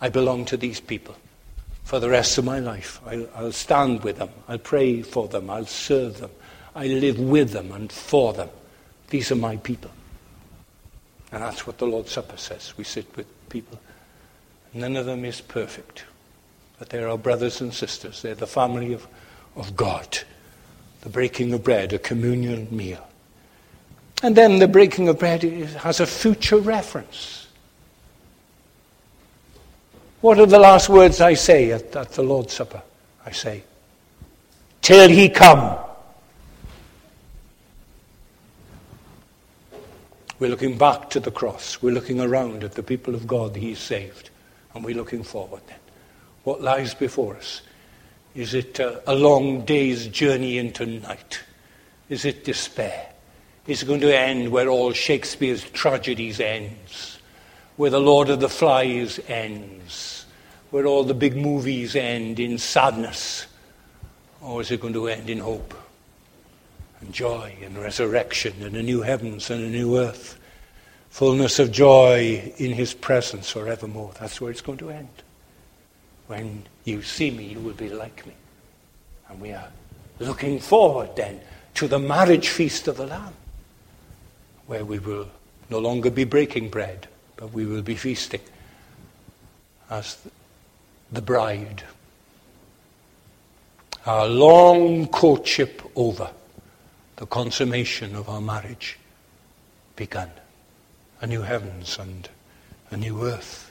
I 0.00 0.08
belong 0.08 0.44
to 0.46 0.56
these 0.56 0.80
people 0.80 1.14
for 1.84 1.98
the 2.00 2.08
rest 2.08 2.38
of 2.38 2.44
my 2.44 2.58
life. 2.58 3.00
I'll, 3.06 3.28
I'll, 3.34 3.52
stand 3.52 4.02
with 4.04 4.18
them. 4.18 4.30
I'll 4.48 4.58
pray 4.58 5.02
for 5.02 5.28
them. 5.28 5.50
I'll 5.50 5.66
serve 5.66 6.18
them. 6.18 6.30
I 6.74 6.86
live 6.86 7.18
with 7.18 7.50
them 7.50 7.72
and 7.72 7.90
for 7.90 8.32
them. 8.32 8.48
These 9.08 9.32
are 9.32 9.36
my 9.36 9.56
people. 9.56 9.90
And 11.32 11.42
that's 11.42 11.66
what 11.66 11.78
the 11.78 11.86
Lord's 11.86 12.12
Supper 12.12 12.36
says. 12.36 12.74
We 12.76 12.84
sit 12.84 13.14
with 13.16 13.26
people. 13.48 13.78
None 14.74 14.96
of 14.96 15.06
them 15.06 15.24
is 15.24 15.40
perfect. 15.40 16.04
But 16.78 16.88
they're 16.88 17.08
our 17.08 17.18
brothers 17.18 17.60
and 17.60 17.72
sisters. 17.72 18.22
They're 18.22 18.34
the 18.34 18.46
family 18.46 18.92
of, 18.92 19.06
of 19.56 19.76
God. 19.76 20.18
The 21.02 21.08
breaking 21.08 21.52
of 21.52 21.62
bread, 21.64 21.92
a 21.92 21.98
communion 21.98 22.68
meal. 22.70 23.06
And 24.22 24.36
then 24.36 24.60
the 24.60 24.68
breaking 24.68 25.08
of 25.08 25.18
bread 25.18 25.42
has 25.42 26.00
a 26.00 26.06
future 26.06 26.58
reference. 26.58 27.41
What 30.22 30.38
are 30.38 30.46
the 30.46 30.58
last 30.58 30.88
words 30.88 31.20
I 31.20 31.34
say 31.34 31.72
at, 31.72 31.94
at 31.96 32.12
the 32.12 32.22
Lord's 32.22 32.54
Supper? 32.54 32.80
I 33.26 33.32
say, 33.32 33.64
till 34.80 35.08
he 35.08 35.28
come. 35.28 35.78
We're 40.38 40.48
looking 40.48 40.78
back 40.78 41.10
to 41.10 41.20
the 41.20 41.30
cross. 41.30 41.82
We're 41.82 41.94
looking 41.94 42.20
around 42.20 42.64
at 42.64 42.72
the 42.72 42.82
people 42.82 43.14
of 43.14 43.26
God 43.26 43.54
He 43.54 43.76
saved. 43.76 44.30
And 44.74 44.84
we're 44.84 44.96
looking 44.96 45.22
forward 45.22 45.62
then. 45.68 45.78
What 46.44 46.60
lies 46.60 46.94
before 46.94 47.36
us? 47.36 47.62
Is 48.34 48.54
it 48.54 48.80
a 48.80 49.14
long 49.14 49.64
day's 49.64 50.08
journey 50.08 50.58
into 50.58 50.86
night? 50.86 51.40
Is 52.08 52.24
it 52.24 52.44
despair? 52.44 53.08
Is 53.66 53.82
it 53.82 53.86
going 53.86 54.00
to 54.00 54.16
end 54.16 54.50
where 54.50 54.68
all 54.68 54.92
Shakespeare's 54.92 55.62
tragedies 55.70 56.40
ends? 56.40 57.18
Where 57.76 57.90
the 57.90 58.00
Lord 58.00 58.28
of 58.28 58.40
the 58.40 58.48
Flies 58.48 59.20
ends? 59.28 60.11
Where 60.72 60.86
all 60.86 61.04
the 61.04 61.12
big 61.12 61.36
movies 61.36 61.94
end 61.94 62.40
in 62.40 62.56
sadness? 62.56 63.46
Or 64.40 64.62
is 64.62 64.70
it 64.70 64.80
going 64.80 64.94
to 64.94 65.06
end 65.06 65.28
in 65.28 65.38
hope 65.38 65.74
and 67.02 67.12
joy 67.12 67.54
and 67.62 67.76
resurrection 67.76 68.54
and 68.62 68.74
a 68.74 68.82
new 68.82 69.02
heavens 69.02 69.50
and 69.50 69.62
a 69.62 69.68
new 69.68 69.98
earth? 69.98 70.40
Fullness 71.10 71.58
of 71.58 71.72
joy 71.72 72.54
in 72.56 72.72
his 72.72 72.94
presence 72.94 73.50
forevermore. 73.50 74.12
That's 74.18 74.40
where 74.40 74.50
it's 74.50 74.62
going 74.62 74.78
to 74.78 74.88
end. 74.88 75.22
When 76.26 76.64
you 76.84 77.02
see 77.02 77.30
me, 77.30 77.44
you 77.44 77.60
will 77.60 77.74
be 77.74 77.90
like 77.90 78.26
me. 78.26 78.32
And 79.28 79.38
we 79.42 79.52
are 79.52 79.68
looking 80.20 80.58
forward 80.58 81.14
then 81.16 81.38
to 81.74 81.86
the 81.86 81.98
marriage 81.98 82.48
feast 82.48 82.88
of 82.88 82.96
the 82.96 83.06
Lamb 83.06 83.34
where 84.66 84.86
we 84.86 84.98
will 85.00 85.28
no 85.68 85.80
longer 85.80 86.10
be 86.10 86.24
breaking 86.24 86.70
bread, 86.70 87.08
but 87.36 87.52
we 87.52 87.66
will 87.66 87.82
be 87.82 87.94
feasting 87.94 88.40
as 89.90 90.16
the 91.12 91.22
bride. 91.22 91.84
Our 94.06 94.26
long 94.26 95.06
courtship 95.08 95.82
over, 95.94 96.30
the 97.16 97.26
consummation 97.26 98.16
of 98.16 98.28
our 98.28 98.40
marriage 98.40 98.98
begun. 99.94 100.30
A 101.20 101.26
new 101.26 101.42
heavens 101.42 101.98
and 101.98 102.28
a 102.90 102.96
new 102.96 103.24
earth. 103.24 103.70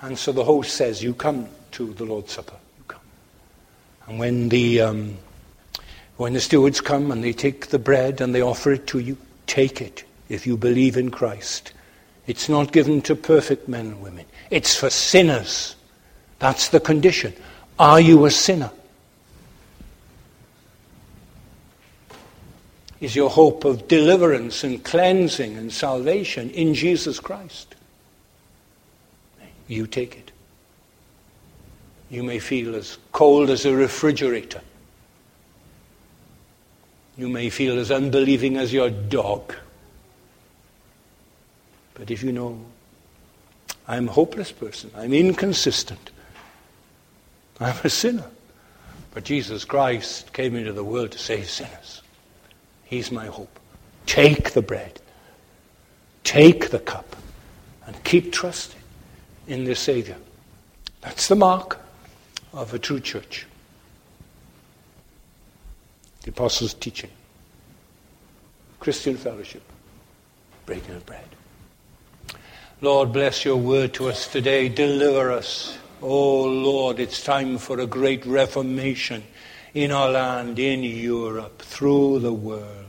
And 0.00 0.16
so 0.16 0.32
the 0.32 0.44
host 0.44 0.74
says, 0.74 1.02
You 1.02 1.12
come 1.12 1.48
to 1.72 1.92
the 1.92 2.04
Lord's 2.04 2.32
Supper. 2.32 2.56
You 2.78 2.84
come. 2.88 3.00
And 4.06 4.18
when 4.18 4.48
the, 4.48 4.80
um, 4.80 5.18
when 6.16 6.32
the 6.32 6.40
stewards 6.40 6.80
come 6.80 7.10
and 7.10 7.22
they 7.22 7.34
take 7.34 7.66
the 7.66 7.78
bread 7.78 8.22
and 8.22 8.34
they 8.34 8.40
offer 8.40 8.72
it 8.72 8.86
to 8.88 8.98
you, 8.98 9.18
Take 9.48 9.80
it 9.80 10.04
if 10.28 10.46
you 10.46 10.56
believe 10.56 10.96
in 10.96 11.10
Christ. 11.10 11.72
It's 12.26 12.48
not 12.48 12.70
given 12.70 13.00
to 13.02 13.16
perfect 13.16 13.66
men 13.66 13.86
and 13.86 14.02
women. 14.02 14.26
It's 14.50 14.76
for 14.76 14.90
sinners. 14.90 15.74
That's 16.38 16.68
the 16.68 16.80
condition. 16.80 17.34
Are 17.78 18.00
you 18.00 18.24
a 18.24 18.30
sinner? 18.30 18.70
Is 23.00 23.14
your 23.14 23.30
hope 23.30 23.64
of 23.64 23.86
deliverance 23.86 24.64
and 24.64 24.82
cleansing 24.82 25.56
and 25.56 25.72
salvation 25.72 26.50
in 26.50 26.74
Jesus 26.74 27.20
Christ? 27.20 27.76
You 29.68 29.86
take 29.86 30.16
it. 30.16 30.32
You 32.10 32.22
may 32.22 32.38
feel 32.38 32.74
as 32.74 32.98
cold 33.12 33.50
as 33.50 33.66
a 33.66 33.74
refrigerator. 33.74 34.62
You 37.16 37.28
may 37.28 37.50
feel 37.50 37.78
as 37.78 37.90
unbelieving 37.90 38.56
as 38.56 38.72
your 38.72 38.90
dog. 38.90 39.54
But 41.94 42.10
if 42.10 42.22
you 42.22 42.32
know, 42.32 42.64
I'm 43.86 44.08
a 44.08 44.12
hopeless 44.12 44.52
person, 44.52 44.90
I'm 44.96 45.12
inconsistent, 45.12 46.10
I'm 47.60 47.76
a 47.82 47.90
sinner. 47.90 48.28
But 49.12 49.24
Jesus 49.24 49.64
Christ 49.64 50.32
came 50.32 50.54
into 50.54 50.72
the 50.72 50.84
world 50.84 51.12
to 51.12 51.18
save 51.18 51.48
sinners. 51.48 52.02
He's 52.84 53.10
my 53.10 53.26
hope. 53.26 53.58
Take 54.06 54.52
the 54.52 54.62
bread, 54.62 55.00
take 56.24 56.70
the 56.70 56.78
cup, 56.78 57.16
and 57.86 58.02
keep 58.04 58.32
trusting 58.32 58.80
in 59.46 59.64
the 59.64 59.74
Savior. 59.74 60.16
That's 61.00 61.28
the 61.28 61.36
mark 61.36 61.80
of 62.52 62.72
a 62.72 62.78
true 62.78 63.00
church 63.00 63.46
the 66.22 66.30
apostles' 66.30 66.74
teaching, 66.74 67.10
Christian 68.80 69.16
fellowship, 69.16 69.62
breaking 70.66 70.94
of 70.94 71.06
bread. 71.06 71.24
Lord, 72.82 73.12
bless 73.12 73.44
your 73.44 73.56
word 73.56 73.94
to 73.94 74.08
us 74.08 74.30
today. 74.30 74.68
Deliver 74.68 75.32
us. 75.32 75.78
Oh, 76.00 76.44
Lord, 76.44 77.00
it's 77.00 77.24
time 77.24 77.58
for 77.58 77.80
a 77.80 77.86
great 77.86 78.24
reformation 78.24 79.24
in 79.74 79.90
our 79.90 80.08
land, 80.08 80.56
in 80.60 80.84
Europe, 80.84 81.60
through 81.60 82.20
the 82.20 82.32
world. 82.32 82.84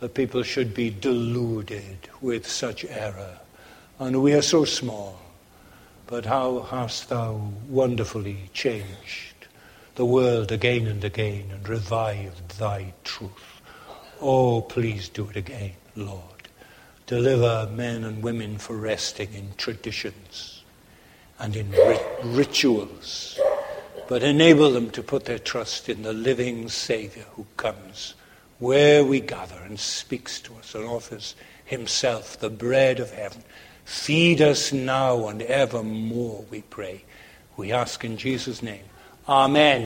The 0.00 0.08
people 0.08 0.42
should 0.42 0.72
be 0.72 0.88
deluded 0.88 2.08
with 2.22 2.46
such 2.46 2.86
error. 2.86 3.38
And 3.98 4.22
we 4.22 4.32
are 4.32 4.40
so 4.40 4.64
small. 4.64 5.20
But 6.06 6.24
how 6.24 6.60
hast 6.62 7.10
thou 7.10 7.52
wonderfully 7.68 8.48
changed 8.54 9.46
the 9.94 10.06
world 10.06 10.50
again 10.50 10.86
and 10.86 11.04
again 11.04 11.50
and 11.52 11.68
revived 11.68 12.58
thy 12.58 12.94
truth. 13.04 13.60
Oh, 14.18 14.62
please 14.62 15.10
do 15.10 15.28
it 15.28 15.36
again, 15.36 15.74
Lord. 15.94 16.48
Deliver 17.06 17.70
men 17.70 18.04
and 18.04 18.22
women 18.22 18.56
for 18.56 18.78
resting 18.78 19.34
in 19.34 19.52
traditions 19.58 20.51
and 21.38 21.56
in 21.56 21.72
rituals, 22.22 23.38
but 24.08 24.22
enable 24.22 24.70
them 24.70 24.90
to 24.90 25.02
put 25.02 25.24
their 25.24 25.38
trust 25.38 25.88
in 25.88 26.02
the 26.02 26.12
living 26.12 26.68
Saviour 26.68 27.24
who 27.34 27.46
comes 27.56 28.14
where 28.62 29.04
we 29.04 29.18
gather 29.18 29.60
and 29.64 29.80
speaks 29.80 30.40
to 30.40 30.54
us 30.54 30.76
and 30.76 30.84
offers 30.84 31.34
himself 31.64 32.38
the 32.38 32.48
bread 32.48 33.00
of 33.00 33.10
heaven. 33.10 33.42
Feed 33.84 34.40
us 34.40 34.72
now 34.72 35.26
and 35.26 35.42
evermore, 35.42 36.44
we 36.48 36.62
pray. 36.62 37.02
We 37.56 37.72
ask 37.72 38.04
in 38.04 38.16
Jesus' 38.16 38.62
name. 38.62 38.84
Amen. 39.28 39.80